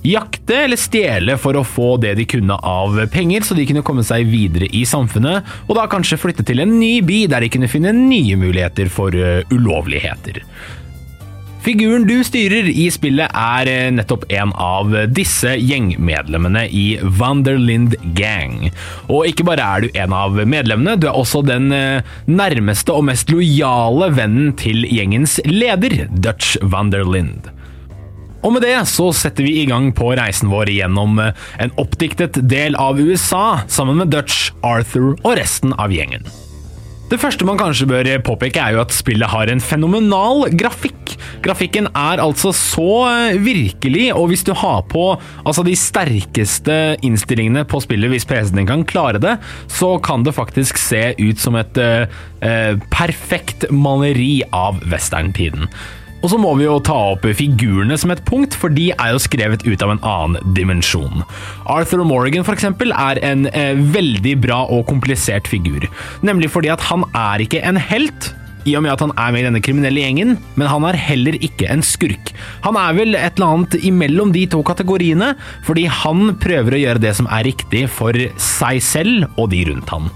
jakte 0.03 0.57
eller 0.65 0.81
stjele 0.81 1.37
for 1.39 1.55
å 1.55 1.63
få 1.63 1.93
det 2.03 2.17
de 2.19 2.27
kunne 2.27 2.59
av 2.59 2.99
penger, 3.13 3.47
så 3.47 3.55
de 3.55 3.63
kunne 3.69 3.85
komme 3.87 4.03
seg 4.03 4.27
videre 4.27 4.67
i 4.75 4.83
samfunnet, 4.83 5.47
og 5.69 5.79
da 5.79 5.87
kanskje 5.87 6.19
flytte 6.19 6.43
til 6.43 6.59
en 6.59 6.75
ny 6.81 6.97
by 6.99 7.21
der 7.31 7.47
de 7.47 7.53
kunne 7.55 7.71
finne 7.71 7.95
nye 7.95 8.35
muligheter 8.43 8.91
for 8.91 9.15
ulovligheter. 9.55 10.43
Figuren 11.59 12.05
du 12.07 12.21
styrer 12.23 12.69
i 12.71 12.85
spillet 12.93 13.33
er 13.35 13.67
eh, 13.67 13.89
nettopp 13.91 14.23
en 14.31 14.53
av 14.55 14.93
disse 15.11 15.57
gjengmedlemmene 15.59 16.63
i 16.71 16.85
Vanderlind 17.19 17.97
Gang. 18.15 18.69
Og 19.11 19.27
ikke 19.27 19.43
bare 19.49 19.65
er 19.67 19.83
du 19.83 19.99
en 19.99 20.15
av 20.15 20.39
medlemmene, 20.39 20.95
du 20.95 21.09
er 21.09 21.19
også 21.19 21.43
den 21.43 21.69
eh, 21.75 22.07
nærmeste 22.31 22.95
og 22.95 23.09
mest 23.11 23.33
lojale 23.33 24.07
vennen 24.15 24.53
til 24.59 24.87
gjengens 24.87 25.37
leder, 25.49 26.05
Dutch 26.15 26.55
Vanderlind. 26.63 27.51
Og 28.39 28.55
med 28.55 28.63
det 28.63 28.77
så 28.87 29.09
setter 29.11 29.43
vi 29.43 29.57
i 29.59 29.67
gang 29.67 29.91
på 29.95 30.13
reisen 30.15 30.51
vår 30.53 30.71
gjennom 30.71 31.19
eh, 31.19 31.47
en 31.59 31.75
oppdiktet 31.81 32.39
del 32.47 32.79
av 32.79 33.03
USA, 33.03 33.65
sammen 33.67 33.99
med 33.99 34.15
Dutch, 34.15 34.53
Arthur 34.63 35.17
og 35.17 35.35
resten 35.35 35.75
av 35.75 35.91
gjengen. 35.91 36.23
Det 37.09 37.17
første 37.17 37.45
man 37.47 37.57
kanskje 37.57 37.87
bør 37.89 38.07
påpeke, 38.21 38.61
er 38.61 38.75
jo 38.75 38.83
at 38.83 38.93
spillet 38.93 39.31
har 39.31 39.49
en 39.49 39.61
fenomenal 39.63 40.43
grafikk. 40.53 41.15
Grafikken 41.41 41.87
er 41.97 42.21
altså 42.21 42.51
så 42.53 42.89
eh, 43.09 43.39
virkelig, 43.41 44.11
og 44.13 44.27
hvis 44.29 44.45
du 44.45 44.51
har 44.53 44.83
på 44.91 45.05
altså 45.41 45.65
de 45.65 45.73
sterkeste 45.73 46.75
innstillingene 47.05 47.65
på 47.65 47.81
spillet, 47.81 48.13
hvis 48.13 48.29
PC-en 48.29 48.61
din 48.61 48.69
kan 48.69 48.85
klare 48.85 49.21
det, 49.23 49.39
så 49.73 49.95
kan 50.05 50.21
det 50.27 50.35
faktisk 50.37 50.77
se 50.77 51.15
ut 51.17 51.41
som 51.41 51.57
et 51.57 51.81
eh, 51.81 52.05
eh 52.45 52.77
perfekt 52.93 53.65
maleri 53.73 54.43
av 54.53 54.77
westerntiden. 54.91 55.65
Og 56.19 56.31
så 56.33 56.39
må 56.41 56.51
vi 56.59 56.65
jo 56.65 56.79
ta 56.83 56.97
opp 57.13 57.23
figurene 57.37 57.95
som 57.99 58.11
et 58.11 58.23
punkt, 58.27 58.55
for 58.59 58.73
de 58.73 58.89
er 58.91 59.13
jo 59.13 59.21
skrevet 59.23 59.63
ut 59.67 59.85
av 59.85 59.93
en 59.93 60.03
annen 60.03 60.53
dimensjon. 60.57 61.23
Arthur 61.69 62.03
Morgan 62.07 62.45
for 62.47 62.57
eksempel 62.57 62.91
er 62.91 63.21
en 63.23 63.47
eh, 63.53 63.79
veldig 63.95 64.35
bra 64.43 64.65
og 64.67 64.85
komplisert 64.89 65.47
figur. 65.47 65.87
Nemlig 66.25 66.51
fordi 66.51 66.73
at 66.73 66.83
han 66.89 67.07
er 67.15 67.45
ikke 67.45 67.63
en 67.63 67.79
helt, 67.79 68.33
i 68.67 68.75
og 68.75 68.83
med 68.83 68.91
at 68.91 69.03
han 69.05 69.15
er 69.15 69.31
med 69.31 69.41
i 69.41 69.47
denne 69.47 69.63
kriminelle 69.63 70.03
gjengen, 70.03 70.35
men 70.59 70.69
han 70.69 70.85
er 70.89 70.99
heller 70.99 71.39
ikke 71.39 71.69
en 71.71 71.83
skurk. 71.85 72.33
Han 72.67 72.77
er 72.79 72.97
vel 72.97 73.15
et 73.15 73.39
eller 73.39 73.55
annet 73.55 73.79
imellom 73.87 74.35
de 74.35 74.43
to 74.51 74.59
kategoriene, 74.67 75.33
fordi 75.67 75.87
han 75.87 76.35
prøver 76.43 76.75
å 76.75 76.83
gjøre 76.83 77.05
det 77.07 77.15
som 77.17 77.29
er 77.31 77.47
riktig 77.47 77.87
for 77.95 78.27
seg 78.35 78.83
selv 78.83 79.39
og 79.39 79.53
de 79.55 79.63
rundt 79.71 79.95
han. 79.95 80.11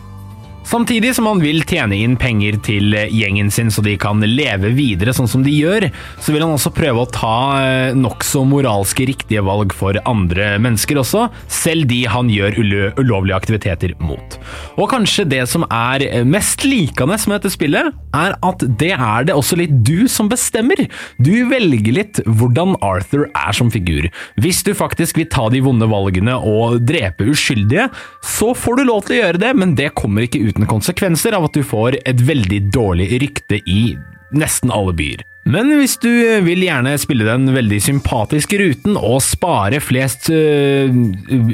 Samtidig 0.67 1.12
som 1.15 1.28
han 1.30 1.41
vil 1.43 1.62
tjene 1.67 1.97
inn 1.99 2.15
penger 2.19 2.58
til 2.65 2.95
gjengen 3.12 3.52
sin 3.54 3.71
så 3.73 3.84
de 3.86 3.95
kan 3.99 4.21
leve 4.23 4.71
videre 4.73 5.13
sånn 5.15 5.30
som 5.30 5.43
de 5.45 5.54
gjør, 5.54 5.89
så 6.21 6.34
vil 6.34 6.45
han 6.45 6.56
også 6.56 6.73
prøve 6.76 7.04
å 7.04 7.10
ta 7.13 7.36
eh, 7.62 7.97
nokså 7.97 8.43
moralske 8.47 9.08
riktige 9.10 9.43
valg 9.45 9.76
for 9.76 9.99
andre 10.10 10.56
mennesker 10.63 11.02
også, 11.02 11.28
selv 11.52 11.88
de 11.91 12.04
han 12.10 12.32
gjør 12.32 12.60
ulovlige 12.99 13.38
aktiviteter 13.38 13.95
mot. 14.04 14.38
Og 14.80 14.89
kanskje 14.91 15.28
det 15.30 15.43
som 15.52 15.67
er 15.69 16.06
mest 16.28 16.63
likende 16.67 17.17
med 17.28 17.38
dette 17.38 17.54
spillet, 17.54 17.91
er 18.13 18.36
at 18.45 18.63
det 18.80 18.93
er 18.93 19.28
det 19.28 19.36
også 19.36 19.58
litt 19.60 19.73
du 19.86 20.06
som 20.12 20.30
bestemmer. 20.32 20.86
Du 21.21 21.34
velger 21.49 21.95
litt 21.95 22.21
hvordan 22.26 22.78
Arthur 22.86 23.28
er 23.30 23.56
som 23.56 23.71
figur. 23.73 24.08
Hvis 24.41 24.62
du 24.65 24.73
faktisk 24.78 25.19
vil 25.19 25.30
ta 25.34 25.47
de 25.54 25.62
vonde 25.65 25.88
valgene 25.89 26.36
og 26.38 26.84
drepe 26.88 27.28
uskyldige, 27.34 27.89
så 28.26 28.54
får 28.58 28.80
du 28.80 28.86
lov 28.88 29.06
til 29.06 29.17
å 29.17 29.21
gjøre 29.21 29.43
det, 29.43 29.54
men 29.60 29.76
det 29.80 29.93
kommer 29.97 30.26
ikke 30.26 30.43
uten 30.43 30.62
konsekvenser 30.69 31.38
av 31.38 31.49
at 31.49 31.58
du 31.58 31.63
får 31.65 31.99
et 32.04 32.26
veldig 32.28 32.63
dårlig 32.73 33.12
rykte 33.23 33.62
i 33.69 33.93
nesten 34.34 34.73
alle 34.73 34.95
byer. 34.97 35.23
Men 35.43 35.73
hvis 35.76 35.97
du 35.99 36.08
vil 36.45 36.62
gjerne 36.63 36.93
spille 37.02 37.26
den 37.28 37.49
veldig 37.52 37.80
sympatiske 37.84 38.60
ruten 38.62 38.95
og 38.95 39.17
spare 39.26 39.82
flest 39.84 40.30
øh, 40.32 40.88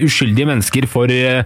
uskyldige 0.05 0.45
mennesker 0.45 0.85
for 0.89 1.09
øh, 1.09 1.41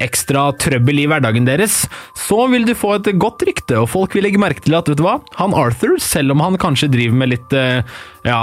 ekstra 0.00 0.46
trøbbel 0.56 1.02
i 1.02 1.06
hverdagen 1.10 1.44
deres, 1.44 1.82
så 2.16 2.46
vil 2.52 2.64
du 2.64 2.72
få 2.78 2.94
et 2.96 3.12
godt 3.20 3.44
rykte, 3.44 3.82
og 3.82 3.90
folk 3.92 4.16
vil 4.16 4.24
legge 4.24 4.40
merke 4.40 4.64
til 4.64 4.78
at, 4.78 4.88
vet 4.88 5.00
du 5.00 5.04
hva, 5.04 5.18
han 5.36 5.56
Arthur, 5.60 5.98
selv 6.00 6.32
om 6.32 6.40
han 6.46 6.56
kanskje 6.62 6.88
driver 6.94 7.20
med 7.20 7.34
litt 7.34 7.52
øh, 7.52 7.84
ja, 8.24 8.40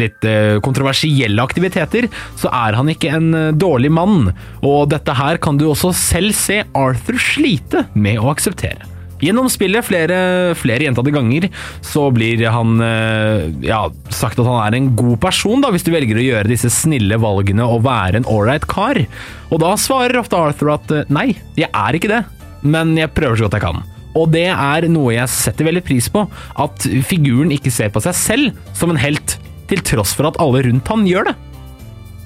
litt 0.00 0.26
eh, 0.28 0.56
kontroversielle 0.64 1.42
aktiviteter, 1.42 2.10
så 2.38 2.50
er 2.54 2.76
han 2.78 2.90
ikke 2.92 3.14
en 3.16 3.30
eh, 3.36 3.54
dårlig 3.56 3.92
mann. 3.94 4.30
Og 4.66 4.90
dette 4.92 5.16
her 5.16 5.40
kan 5.42 5.58
du 5.60 5.68
også 5.70 5.94
selv 5.96 6.36
se 6.36 6.62
Arthur 6.76 7.18
slite 7.20 7.86
med 7.94 8.20
å 8.20 8.30
akseptere. 8.34 8.92
Gjennom 9.16 9.46
spillet 9.48 9.86
flere, 9.86 10.16
flere 10.60 10.84
gjentatte 10.84 11.12
ganger 11.14 11.46
så 11.80 12.02
blir 12.12 12.42
han 12.52 12.76
eh, 12.84 13.46
ja, 13.64 13.86
sagt 14.12 14.42
at 14.42 14.48
han 14.48 14.60
er 14.66 14.76
en 14.76 14.90
god 14.98 15.16
person, 15.22 15.64
da, 15.64 15.72
hvis 15.72 15.86
du 15.86 15.92
velger 15.94 16.20
å 16.20 16.26
gjøre 16.26 16.52
disse 16.52 16.68
snille 16.72 17.16
valgene 17.22 17.64
og 17.64 17.86
være 17.88 18.20
en 18.20 18.28
ålreit 18.28 18.68
kar. 18.68 19.00
Og 19.48 19.62
da 19.64 19.72
svarer 19.80 20.20
ofte 20.20 20.36
Arthur 20.36 20.74
at 20.76 20.96
nei, 21.08 21.30
jeg 21.56 21.72
er 21.72 21.96
ikke 21.96 22.12
det, 22.12 22.24
men 22.66 22.92
jeg 22.98 23.14
prøver 23.16 23.40
så 23.40 23.48
godt 23.48 23.60
jeg 23.60 23.68
kan. 23.68 23.84
Og 24.16 24.30
det 24.32 24.48
er 24.48 24.86
noe 24.88 25.14
jeg 25.14 25.32
setter 25.32 25.68
veldig 25.68 25.84
pris 25.84 26.08
på, 26.12 26.24
at 26.64 26.86
figuren 27.08 27.52
ikke 27.54 27.72
ser 27.72 27.92
på 27.92 28.02
seg 28.04 28.16
selv 28.16 28.76
som 28.76 28.92
en 28.92 29.00
helt, 29.00 29.36
til 29.70 29.84
tross 29.86 30.14
for 30.16 30.30
at 30.30 30.40
alle 30.42 30.64
rundt 30.66 30.90
han 30.92 31.06
gjør 31.08 31.30
det. 31.30 31.36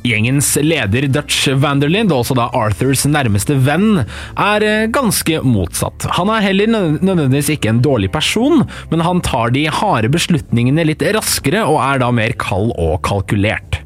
Gjengens 0.00 0.55
leder 0.64 1.05
Dutch 1.12 1.50
Vanderlind, 1.61 2.12
og 2.12 2.22
også 2.22 2.37
da 2.38 2.46
Arthurs 2.57 3.05
nærmeste 3.05 3.59
venn, 3.66 4.00
er 4.40 4.64
eh, 4.64 4.87
ganske 4.92 5.42
motsatt. 5.44 6.09
Han 6.16 6.33
er 6.33 6.46
heller 6.46 6.72
nødvendigvis 6.72 7.53
ikke 7.57 7.74
en 7.74 7.83
dårlig 7.85 8.09
person, 8.14 8.64
men 8.92 9.05
han 9.05 9.20
tar 9.26 9.53
de 9.53 9.66
harde 9.68 10.09
beslutningene 10.12 10.88
litt 10.88 11.05
raskere 11.16 11.66
og 11.68 11.83
er 11.85 12.00
da 12.05 12.11
mer 12.16 12.33
kald 12.40 12.72
og 12.81 13.03
kalkulert. 13.05 13.83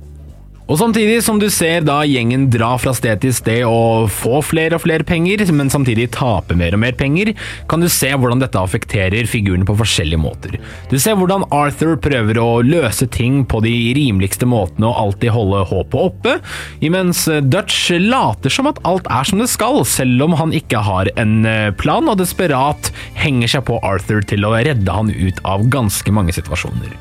Og 0.64 0.79
samtidig 0.81 1.18
som 1.20 1.37
du 1.37 1.50
ser 1.53 1.83
da 1.85 1.98
gjengen 2.09 2.46
dra 2.53 2.70
fra 2.81 2.94
sted 2.96 3.20
til 3.20 3.35
sted 3.37 3.66
og 3.68 4.07
få 4.09 4.38
flere 4.40 4.79
og 4.79 4.85
flere 4.87 5.05
penger, 5.05 5.42
men 5.53 5.68
samtidig 5.68 6.07
tape 6.16 6.57
mer 6.57 6.72
og 6.72 6.81
mer 6.81 6.96
penger, 6.96 7.35
kan 7.68 7.85
du 7.85 7.88
se 7.92 8.09
hvordan 8.09 8.40
dette 8.40 8.57
affekterer 8.57 9.29
figurene 9.29 9.68
på 9.68 9.77
forskjellige 9.77 10.22
måter. 10.22 10.57
Du 10.88 10.96
ser 10.96 11.18
hvordan 11.20 11.44
Arthur 11.53 11.98
prøver 12.00 12.40
å 12.40 12.62
løse 12.64 13.05
ting 13.12 13.42
på 13.44 13.61
de 13.66 13.74
rimeligste 13.98 14.48
måtene 14.48 14.88
og 14.88 15.03
alltid 15.03 15.35
holde 15.37 15.66
håpet 15.68 16.00
oppe, 16.00 16.38
imens 16.81 17.27
Dutch 17.44 17.92
later 18.00 18.57
som 18.57 18.72
at 18.72 18.81
alt 18.88 19.11
er 19.12 19.29
som 19.29 19.44
det 19.44 19.50
skal, 19.53 19.83
selv 19.85 20.24
om 20.24 20.38
han 20.40 20.57
ikke 20.57 20.81
har 20.87 21.12
en 21.20 21.42
eh, 21.44 21.70
plan 21.77 22.09
og 22.09 22.22
desperat 22.22 22.88
henger 23.20 23.59
seg 23.59 23.68
på 23.68 23.83
Arthur 23.85 24.24
til 24.24 24.48
å 24.48 24.57
redde 24.57 24.96
han 24.96 25.12
ut 25.12 25.44
av 25.44 25.68
ganske 25.68 26.16
mange 26.16 26.33
situasjoner. 26.33 26.96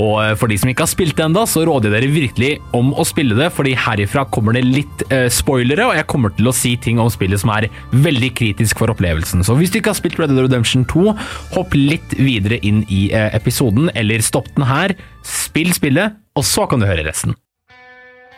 Og 0.00 0.16
eh, 0.22 0.34
for 0.38 0.50
de 0.50 0.58
som 0.60 0.70
ikke 0.70 0.84
har 0.84 0.92
spilt 0.92 1.16
det 1.18 1.24
enda, 1.26 1.44
så 1.48 1.64
råder 1.66 1.90
jeg 1.90 1.96
dere 1.96 2.12
virkelig 2.14 2.50
om 2.76 2.92
å 2.96 3.06
spille 3.08 3.36
det, 3.38 3.48
fordi 3.54 3.76
herifra 3.86 4.26
kommer 4.32 4.56
det 4.56 4.64
litt 4.66 5.06
eh, 5.08 5.28
spoilere, 5.32 5.88
og 5.88 5.96
jeg 5.98 6.08
kommer 6.10 6.34
til 6.36 6.50
å 6.50 6.54
si 6.56 6.74
ting 6.82 7.00
om 7.02 7.10
spillet 7.12 7.42
som 7.42 7.52
er 7.54 7.68
veldig 7.94 8.32
kritisk 8.36 8.82
for 8.82 8.92
opplevelsen. 8.92 9.44
Så 9.46 9.56
hvis 9.58 9.72
du 9.72 9.80
ikke 9.80 9.94
har 9.94 10.00
spilt 10.00 10.20
Red 10.20 10.34
Dead 10.34 10.44
Redemption 10.46 10.84
2, 10.92 11.08
hopp 11.56 11.76
litt 11.78 12.16
videre 12.20 12.60
inn 12.66 12.84
i 12.92 13.06
eh, 13.14 13.30
episoden, 13.36 13.90
eller 13.96 14.24
stopp 14.24 14.52
den 14.56 14.68
her, 14.68 14.96
spill 15.26 15.72
spillet, 15.76 16.20
og 16.36 16.44
så 16.46 16.68
kan 16.68 16.82
du 16.82 16.88
høre 16.88 17.06
resten. 17.08 17.36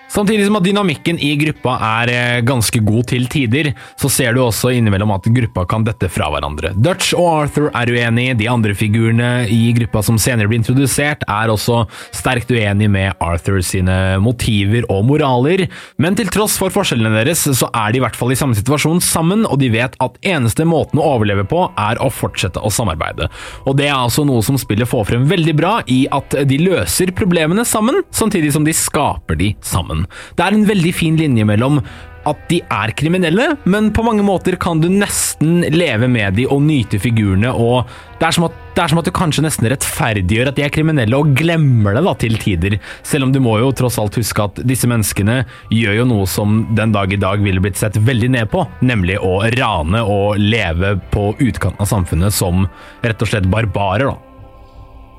Samtidig 0.08 0.46
som 0.48 0.56
at 0.56 0.64
dynamikken 0.64 1.18
i 1.20 1.34
gruppa 1.36 1.74
er 1.84 2.10
eh, 2.12 2.40
ganske 2.46 2.80
god 2.84 3.10
til 3.10 3.26
tider, 3.30 3.70
så 4.00 4.08
ser 4.12 4.34
du 4.34 4.40
også 4.42 4.72
innimellom 4.72 5.12
at 5.14 5.28
gruppa 5.28 5.66
kan 5.68 5.84
dette 5.84 6.08
fra 6.12 6.30
hverandre. 6.32 6.72
Dutch 6.74 7.12
og 7.16 7.28
Arthur 7.44 7.68
er 7.76 7.92
uenige, 7.92 8.36
de 8.40 8.48
andre 8.48 8.72
figurene 8.78 9.30
i 9.52 9.72
gruppa 9.76 10.02
som 10.06 10.18
senere 10.20 10.48
blir 10.48 10.62
introdusert, 10.62 11.26
er 11.28 11.52
også 11.52 11.82
sterkt 12.16 12.50
uenige 12.54 12.92
med 12.92 13.20
Arthur 13.24 13.60
sine 13.64 14.16
motiver 14.24 14.86
og 14.92 15.04
moraler, 15.10 15.66
men 16.00 16.16
til 16.18 16.32
tross 16.32 16.56
for 16.60 16.72
forskjellene 16.72 17.12
deres, 17.20 17.44
så 17.44 17.68
er 17.76 17.92
de 17.92 18.00
i 18.00 18.04
hvert 18.04 18.16
fall 18.16 18.32
i 18.32 18.38
samme 18.38 18.56
situasjon 18.56 19.02
sammen, 19.04 19.44
og 19.44 19.60
de 19.60 19.70
vet 19.76 19.96
at 20.02 20.18
eneste 20.26 20.64
måten 20.68 21.02
å 21.02 21.08
overleve 21.16 21.44
på, 21.48 21.66
er 21.78 22.00
å 22.00 22.10
fortsette 22.12 22.62
å 22.64 22.72
samarbeide. 22.72 23.28
Og 23.68 23.76
det 23.78 23.90
er 23.90 23.98
altså 23.98 24.24
noe 24.28 24.44
som 24.46 24.58
spillet 24.60 24.88
får 24.88 25.10
frem 25.12 25.28
veldig 25.28 25.56
bra 25.58 25.74
i 25.90 26.04
at 26.14 26.40
de 26.48 26.60
løser 26.62 27.12
problemene 27.16 27.66
sammen, 27.68 28.02
samtidig 28.14 28.54
som 28.56 28.64
de 28.64 28.74
skaper 28.76 29.38
de 29.38 29.52
sammen. 29.64 29.97
Det 30.36 30.44
er 30.44 30.54
en 30.54 30.68
veldig 30.68 30.94
fin 30.96 31.18
linje 31.18 31.48
mellom 31.48 31.82
at 32.28 32.40
de 32.50 32.58
er 32.60 32.92
kriminelle, 32.98 33.52
men 33.68 33.90
på 33.94 34.04
mange 34.06 34.24
måter 34.26 34.58
kan 34.60 34.80
du 34.82 34.88
nesten 34.92 35.62
leve 35.72 36.08
med 36.10 36.36
de 36.38 36.46
og 36.50 36.62
nyte 36.64 37.00
figurene, 37.02 37.52
og 37.52 37.88
det 38.18 38.28
er 38.28 38.34
som 38.34 38.48
at, 38.48 38.56
er 38.78 38.90
som 38.90 39.00
at 39.00 39.08
du 39.08 39.12
kanskje 39.14 39.44
nesten 39.46 39.68
rettferdiggjør 39.70 40.50
at 40.50 40.58
de 40.58 40.66
er 40.66 40.74
kriminelle, 40.74 41.18
og 41.18 41.32
glemmer 41.38 41.96
det 41.96 42.04
da 42.06 42.14
til 42.18 42.38
tider, 42.42 42.78
selv 43.06 43.28
om 43.28 43.34
du 43.34 43.40
må 43.44 43.58
jo 43.62 43.72
tross 43.76 43.98
alt 44.02 44.18
huske 44.18 44.44
at 44.44 44.62
disse 44.68 44.90
menneskene 44.90 45.40
gjør 45.74 46.00
jo 46.02 46.08
noe 46.12 46.28
som 46.30 46.62
den 46.78 46.94
dag 46.94 47.12
i 47.14 47.20
dag 47.20 47.42
ville 47.44 47.62
blitt 47.64 47.80
sett 47.80 47.98
veldig 47.98 48.32
ned 48.36 48.52
på, 48.52 48.66
nemlig 48.84 49.20
å 49.22 49.40
rane 49.58 50.04
og 50.04 50.38
leve 50.42 50.96
på 51.14 51.30
utkanten 51.38 51.84
av 51.84 51.90
samfunnet 51.90 52.34
som 52.34 52.66
rett 53.04 53.22
og 53.22 53.30
slett 53.30 53.50
barbarer, 53.50 54.10
da. 54.10 54.27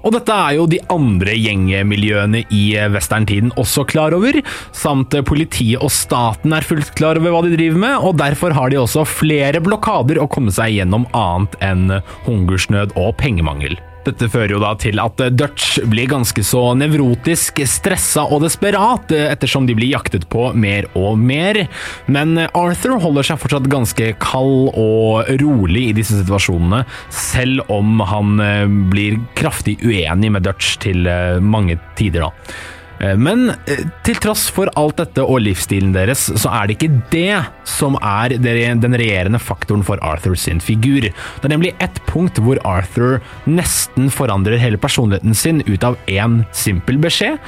Og 0.03 0.13
dette 0.15 0.35
er 0.35 0.55
jo 0.57 0.67
de 0.69 0.79
andre 0.93 1.35
gjengmiljøene 1.35 2.43
i 2.55 2.63
westerntiden 2.93 3.51
også 3.59 3.85
klar 3.89 4.15
over, 4.15 4.39
samt 4.75 5.15
politiet 5.27 5.83
og 5.83 5.91
staten 5.93 6.55
er 6.55 6.65
fullt 6.65 6.93
klar 6.99 7.19
over 7.19 7.35
hva 7.35 7.43
de 7.45 7.53
driver 7.57 7.83
med, 7.83 7.97
og 7.99 8.17
derfor 8.21 8.55
har 8.55 8.71
de 8.71 8.79
også 8.79 9.05
flere 9.07 9.61
blokader 9.63 10.21
å 10.21 10.29
komme 10.31 10.53
seg 10.55 10.77
gjennom 10.77 11.07
annet 11.17 11.59
enn 11.65 11.99
hungersnød 12.27 12.95
og 12.99 13.15
pengemangel. 13.19 13.77
Dette 14.07 14.29
fører 14.31 14.55
jo 14.55 14.61
da 14.63 14.71
til 14.79 14.99
at 15.01 15.21
Dutch 15.35 15.79
blir 15.91 16.09
ganske 16.09 16.43
så 16.45 16.61
nevrotisk, 16.79 17.59
stressa 17.67 18.23
og 18.29 18.43
desperat, 18.45 19.11
ettersom 19.11 19.67
de 19.67 19.75
blir 19.77 19.91
jaktet 19.91 20.27
på 20.31 20.49
mer 20.55 20.87
og 20.97 21.19
mer. 21.19 21.65
Men 22.07 22.37
Arthur 22.47 22.97
holder 23.03 23.27
seg 23.27 23.41
fortsatt 23.41 23.69
ganske 23.71 24.13
kald 24.23 24.71
og 24.79 25.29
rolig 25.43 25.89
i 25.89 25.95
disse 25.99 26.21
situasjonene, 26.21 26.83
selv 27.13 27.67
om 27.73 27.99
han 28.09 28.41
eh, 28.43 28.65
blir 28.91 29.19
kraftig 29.39 29.79
uenig 29.83 30.33
med 30.35 30.47
Dutch 30.47 30.77
til 30.83 31.07
eh, 31.09 31.39
mange 31.43 31.79
tider, 31.99 32.29
da. 32.29 32.77
Eh, 32.99 33.15
Men 33.17 33.49
eh, 33.65 33.85
til 34.05 34.19
tross 34.21 34.47
for 34.53 34.71
alt 34.79 34.99
dette 34.99 35.23
og 35.23 35.41
livsstilen 35.45 35.93
deres, 35.95 36.27
så 36.29 36.51
er 36.51 36.67
det 36.67 36.77
ikke 36.77 37.01
det 37.13 37.39
som 37.69 37.97
er 38.01 38.35
den 38.39 38.99
regjerende 38.99 39.41
faktoren 39.41 39.85
for 39.87 40.01
Arthur 40.05 40.35
sin 40.39 40.61
figur. 40.63 41.09
Det 41.09 41.47
er 41.47 41.55
nemlig 41.55 41.75
ett 41.79 42.01
punkt 42.09 42.41
hvor 42.43 42.61
Arthur 42.67 43.19
nesten 43.47 44.11
forandrer 44.13 44.59
hele 44.61 44.79
personligheten 44.81 45.35
sin 45.37 45.63
ut 45.67 45.83
av 45.83 45.99
én 46.11 46.43
simpel 46.51 46.99
beskjed. 47.01 47.39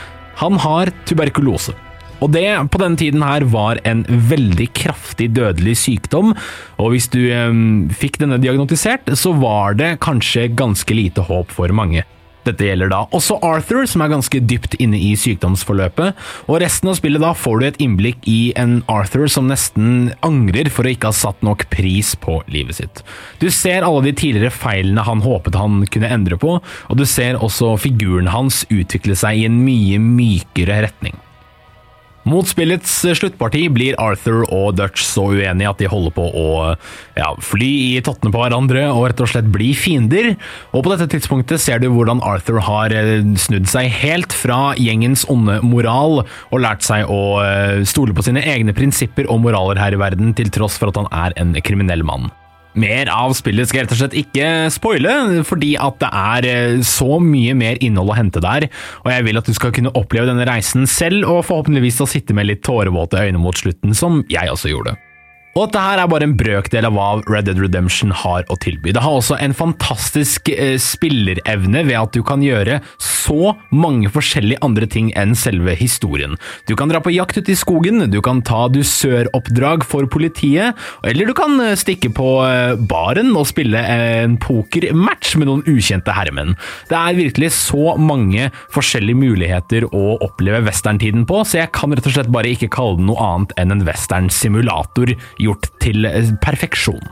Han 0.41 0.59
har 0.63 0.93
tuberkulose. 1.05 1.75
Og 2.21 2.29
det 2.35 2.45
på 2.69 2.77
denne 2.77 2.99
tiden 3.01 3.23
her 3.25 3.43
var 3.49 3.79
en 3.87 4.03
veldig 4.05 4.67
kraftig 4.77 5.31
dødelig 5.33 5.73
sykdom, 5.81 6.35
og 6.77 6.93
hvis 6.93 7.09
du 7.11 7.19
eh, 7.33 7.49
fikk 7.97 8.21
denne 8.21 8.39
diagnotisert, 8.41 9.09
så 9.17 9.33
var 9.41 9.75
det 9.79 9.95
kanskje 10.05 10.51
ganske 10.53 10.97
lite 10.97 11.25
håp 11.25 11.51
for 11.51 11.73
mange. 11.75 12.05
Dette 12.47 12.65
gjelder 12.65 12.89
da 12.91 13.03
også 13.13 13.37
Arthur, 13.45 13.85
som 13.89 14.01
er 14.03 14.11
ganske 14.13 14.41
dypt 14.49 14.77
inne 14.81 14.97
i 14.97 15.13
sykdomsforløpet, 15.19 16.17
og 16.47 16.59
resten 16.63 16.91
av 16.91 16.97
spillet 16.97 17.21
da 17.21 17.33
får 17.37 17.59
du 17.59 17.67
et 17.67 17.81
innblikk 17.83 18.25
i 18.29 18.39
en 18.59 18.79
Arthur 18.91 19.27
som 19.31 19.49
nesten 19.51 20.11
angrer 20.25 20.71
for 20.73 20.87
å 20.87 20.93
ikke 20.95 21.11
ha 21.11 21.17
satt 21.17 21.41
nok 21.45 21.67
pris 21.73 22.15
på 22.19 22.39
livet 22.51 22.81
sitt. 22.81 23.03
Du 23.41 23.49
ser 23.53 23.85
alle 23.85 24.07
de 24.09 24.15
tidligere 24.17 24.53
feilene 24.53 25.05
han 25.05 25.23
håpet 25.25 25.57
han 25.59 25.83
kunne 25.93 26.11
endre 26.11 26.39
på, 26.41 26.57
og 26.61 26.97
du 26.97 27.05
ser 27.09 27.39
også 27.39 27.75
figuren 27.81 28.31
hans 28.33 28.63
utvikle 28.73 29.17
seg 29.17 29.41
i 29.41 29.49
en 29.49 29.61
mye 29.65 30.01
mykere 30.01 30.81
retning. 30.87 31.17
Mot 32.29 32.45
spillets 32.45 32.99
sluttparti 33.17 33.63
blir 33.73 33.97
Arthur 34.01 34.43
og 34.53 34.75
Dutch 34.77 35.01
så 35.07 35.23
uenige 35.33 35.71
at 35.71 35.79
de 35.81 35.89
holder 35.89 36.13
på 36.13 36.25
å 36.27 36.47
ja, 37.17 37.31
fly 37.41 37.69
i 37.97 38.03
tottene 38.05 38.33
på 38.33 38.43
hverandre 38.43 38.83
og 38.91 39.07
rett 39.09 39.23
og 39.25 39.31
slett 39.31 39.49
bli 39.53 39.71
fiender. 39.77 40.35
Og 40.71 40.85
på 40.85 40.93
dette 40.93 41.09
tidspunktet 41.15 41.63
ser 41.63 41.81
du 41.81 41.89
hvordan 41.89 42.21
Arthur 42.25 42.61
har 42.67 42.93
eh, 42.93 43.25
snudd 43.41 43.69
seg 43.71 43.89
helt 44.03 44.35
fra 44.37 44.75
gjengens 44.77 45.25
onde 45.33 45.59
moral 45.65 46.21
og 46.21 46.61
lært 46.61 46.85
seg 46.85 47.09
å 47.09 47.21
eh, 47.45 47.81
stole 47.89 48.13
på 48.17 48.25
sine 48.27 48.43
egne 48.53 48.75
prinsipper 48.77 49.29
og 49.31 49.41
moraler 49.47 49.81
her 49.81 49.97
i 49.97 50.01
verden, 50.01 50.35
til 50.37 50.53
tross 50.53 50.77
for 50.77 50.93
at 50.93 51.01
han 51.01 51.09
er 51.25 51.35
en 51.41 51.57
kriminell 51.65 52.05
mann. 52.05 52.29
Mer 52.79 53.09
av 53.11 53.33
spillet 53.35 53.67
skal 53.67 53.81
jeg 53.81 53.87
rett 53.87 53.93
og 53.97 53.99
slett 53.99 54.17
ikke 54.21 54.47
spoile, 54.71 55.43
fordi 55.47 55.73
at 55.75 55.97
det 55.99 56.11
er 56.21 56.47
eh, 56.47 56.83
så 56.87 57.19
mye 57.19 57.55
mer 57.57 57.81
innhold 57.83 58.13
å 58.13 58.15
hente 58.15 58.43
der, 58.43 58.69
og 59.03 59.11
jeg 59.11 59.27
vil 59.27 59.41
at 59.41 59.49
du 59.49 59.55
skal 59.57 59.73
kunne 59.75 59.91
oppleve 59.99 60.29
denne 60.29 60.47
reisen 60.47 60.87
selv, 60.87 61.27
og 61.27 61.43
forhåpentligvis 61.49 61.99
å 62.05 62.09
sitte 62.09 62.35
med 62.37 62.47
litt 62.47 62.63
tårevåte 62.63 63.19
øyne 63.19 63.41
mot 63.43 63.57
slutten, 63.59 63.95
som 63.97 64.21
jeg 64.31 64.53
også 64.53 64.71
gjorde. 64.71 64.95
Og 65.51 65.65
dette 65.67 65.81
her 65.83 65.99
er 65.99 66.07
bare 66.07 66.23
en 66.29 66.37
brøkdel 66.39 66.85
av 66.87 66.95
hva 66.95 67.07
Red 67.27 67.49
Dead 67.49 67.59
Redemption 67.59 68.13
har 68.15 68.45
å 68.47 68.55
tilby. 68.63 68.93
Det 68.95 69.03
har 69.03 69.17
også 69.17 69.35
en 69.35 69.55
fantastisk 69.55 70.47
eh, 70.53 70.77
spillerevne 70.79 71.83
ved 71.89 71.97
at 71.99 72.15
du 72.15 72.21
kan 72.23 72.43
gjøre 72.45 72.79
så 73.21 73.53
mange 73.73 74.09
forskjellige 74.11 74.61
andre 74.65 74.87
ting 74.89 75.11
enn 75.19 75.35
selve 75.37 75.75
historien. 75.77 76.37
Du 76.69 76.75
kan 76.79 76.91
dra 76.91 77.01
på 77.03 77.13
jakt 77.13 77.37
ute 77.39 77.53
i 77.53 77.57
skogen, 77.57 78.03
du 78.11 78.19
kan 78.23 78.41
ta 78.45 78.65
dusøroppdrag 78.71 79.85
for 79.87 80.07
politiet, 80.11 80.77
eller 81.07 81.29
du 81.29 81.35
kan 81.37 81.57
eh, 81.63 81.77
stikke 81.79 82.11
på 82.17 82.29
eh, 82.47 82.75
baren 82.91 83.33
og 83.37 83.47
spille 83.49 83.81
en 83.81 84.37
pokermatch 84.41 85.35
med 85.39 85.49
noen 85.49 85.65
ukjente 85.69 86.15
herremenn. 86.15 86.55
Det 86.89 86.97
er 86.97 87.19
virkelig 87.19 87.53
så 87.57 87.95
mange 88.01 88.49
forskjellige 88.73 89.21
muligheter 89.21 89.87
å 89.91 90.17
oppleve 90.21 90.63
westerntiden 90.67 91.27
på, 91.29 91.43
så 91.45 91.63
jeg 91.63 91.73
kan 91.77 91.93
rett 91.95 92.07
og 92.07 92.17
slett 92.17 92.31
bare 92.33 92.53
ikke 92.53 92.71
kalle 92.73 92.99
det 92.99 93.09
noe 93.09 93.31
annet 93.31 93.57
enn 93.61 93.75
en 93.75 93.85
western-simulator 93.87 95.15
gjort 95.41 95.71
til 95.83 96.07
eh, 96.09 96.33
perfeksjon. 96.43 97.03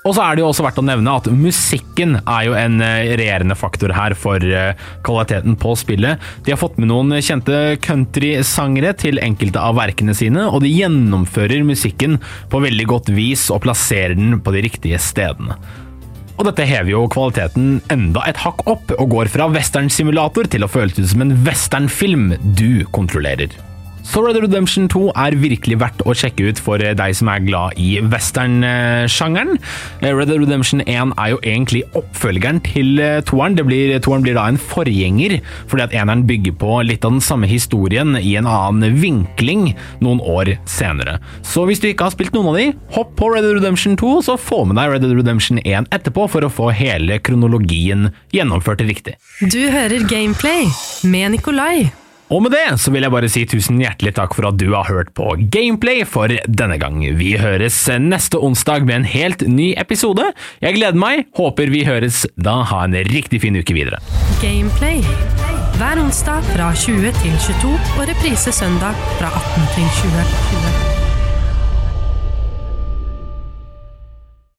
Og 0.00 0.14
så 0.16 0.22
er 0.24 0.36
det 0.36 0.40
jo 0.40 0.48
også 0.48 0.64
verdt 0.64 0.80
å 0.80 0.86
nevne 0.86 1.12
at 1.12 1.26
musikken 1.28 2.16
er 2.22 2.46
jo 2.46 2.54
en 2.56 2.80
eh, 2.84 3.12
regjerende 3.20 3.56
faktor 3.58 3.92
her 3.92 4.14
for 4.16 4.40
eh, 4.40 4.72
kvaliteten 5.04 5.58
på 5.60 5.74
spillet. 5.76 6.22
De 6.46 6.54
har 6.54 6.60
fått 6.60 6.80
med 6.80 6.88
noen 6.88 7.18
kjente 7.20 7.76
countrysangere 7.84 8.94
til 8.96 9.20
enkelte 9.20 9.60
av 9.60 9.76
verkene 9.76 10.16
sine, 10.16 10.46
og 10.48 10.64
de 10.64 10.72
gjennomfører 10.72 11.66
musikken 11.68 12.16
på 12.48 12.64
veldig 12.64 12.88
godt 12.88 13.12
vis 13.12 13.44
og 13.52 13.60
plasserer 13.66 14.16
den 14.16 14.38
på 14.40 14.56
de 14.56 14.64
riktige 14.70 15.00
stedene. 15.04 15.58
Og 16.40 16.46
dette 16.48 16.64
hever 16.64 16.94
jo 16.94 17.04
kvaliteten 17.12 17.82
enda 17.92 18.24
et 18.24 18.40
hakk 18.40 18.64
opp, 18.72 18.94
og 18.96 19.10
går 19.12 19.28
fra 19.28 19.50
western-simulator 19.52 20.48
til 20.48 20.64
å 20.64 20.72
føles 20.72 20.96
ut 20.96 21.10
som 21.12 21.26
en 21.26 21.36
westernfilm 21.44 22.30
du 22.56 22.86
kontrollerer. 22.96 23.52
Så 24.06 24.22
Red 24.24 24.34
Dead 24.34 24.44
Redemption 24.46 24.88
2 24.90 25.02
er 25.12 25.36
virkelig 25.38 25.76
verdt 25.80 26.02
å 26.08 26.14
sjekke 26.16 26.48
ut 26.50 26.60
for 26.62 26.80
deg 26.80 27.14
som 27.16 27.28
er 27.30 27.42
glad 27.44 27.78
i 27.80 28.00
western-sjangeren. 28.02 29.58
Red 30.02 30.30
Dead 30.30 30.40
Redemption 30.42 30.82
1 30.86 31.14
er 31.20 31.32
jo 31.34 31.40
egentlig 31.44 31.84
oppfølgeren 31.98 32.62
til 32.66 32.98
toeren. 33.28 33.58
Det 33.58 33.66
blir, 33.68 33.94
toeren 34.02 34.24
blir 34.24 34.38
da 34.38 34.48
en 34.50 34.58
forgjenger, 34.60 35.38
fordi 35.70 35.86
at 35.86 35.94
eneren 35.96 36.26
bygger 36.28 36.56
på 36.60 36.80
litt 36.88 37.06
av 37.06 37.16
den 37.16 37.24
samme 37.24 37.50
historien 37.50 38.16
i 38.18 38.34
en 38.40 38.48
annen 38.50 38.98
vinkling 39.00 39.70
noen 40.02 40.22
år 40.24 40.54
senere. 40.70 41.18
Så 41.46 41.66
hvis 41.68 41.82
du 41.82 41.90
ikke 41.90 42.08
har 42.08 42.16
spilt 42.16 42.34
noen 42.36 42.50
av 42.52 42.58
de, 42.58 42.68
hopp 42.96 43.14
på 43.20 43.30
Red 43.34 43.46
Dead 43.46 43.60
Redemption 43.60 43.98
2, 44.00 44.12
så 44.26 44.38
få 44.40 44.64
med 44.66 44.80
deg 44.80 44.94
Red 44.94 45.06
Dead 45.06 45.16
Redemption 45.20 45.62
1 45.62 45.90
etterpå 45.94 46.26
for 46.32 46.46
å 46.46 46.52
få 46.52 46.72
hele 46.74 47.20
kronologien 47.22 48.10
gjennomført 48.34 48.82
riktig. 48.88 49.18
Du 49.40 49.60
hører 49.70 50.06
Gameplay 50.10 50.66
med 51.06 51.36
Nikolai. 51.36 51.90
Og 52.30 52.44
med 52.44 52.54
det 52.54 52.78
så 52.78 52.92
vil 52.94 53.02
jeg 53.02 53.12
bare 53.12 53.30
si 53.30 53.42
tusen 53.50 53.80
hjertelig 53.82 54.14
takk 54.18 54.36
for 54.38 54.46
at 54.50 54.58
du 54.60 54.68
har 54.70 54.86
hørt 54.86 55.10
på 55.18 55.32
Gameplay 55.50 56.04
for 56.06 56.30
denne 56.46 56.78
gang. 56.78 57.00
Vi 57.18 57.32
høres 57.40 57.82
neste 57.98 58.38
onsdag 58.38 58.86
med 58.86 59.00
en 59.00 59.08
helt 59.10 59.42
ny 59.50 59.72
episode. 59.80 60.28
Jeg 60.62 60.78
gleder 60.78 60.98
meg, 60.98 61.26
håper 61.38 61.72
vi 61.74 61.82
høres 61.88 62.22
da. 62.38 62.60
Ha 62.70 62.84
en 62.86 62.94
riktig 63.10 63.42
fin 63.42 63.58
uke 63.58 63.74
videre. 63.74 63.98
Gameplay. 64.44 65.02
Hver 65.80 65.98
onsdag 66.04 66.46
fra 66.52 66.70
20 66.76 67.10
til 67.18 67.34
22 67.48 67.74
og 67.98 68.06
reprise 68.12 68.54
søndag 68.54 68.94
fra 69.18 69.32
18 69.32 69.68
til 69.74 69.92
20. 70.04 70.89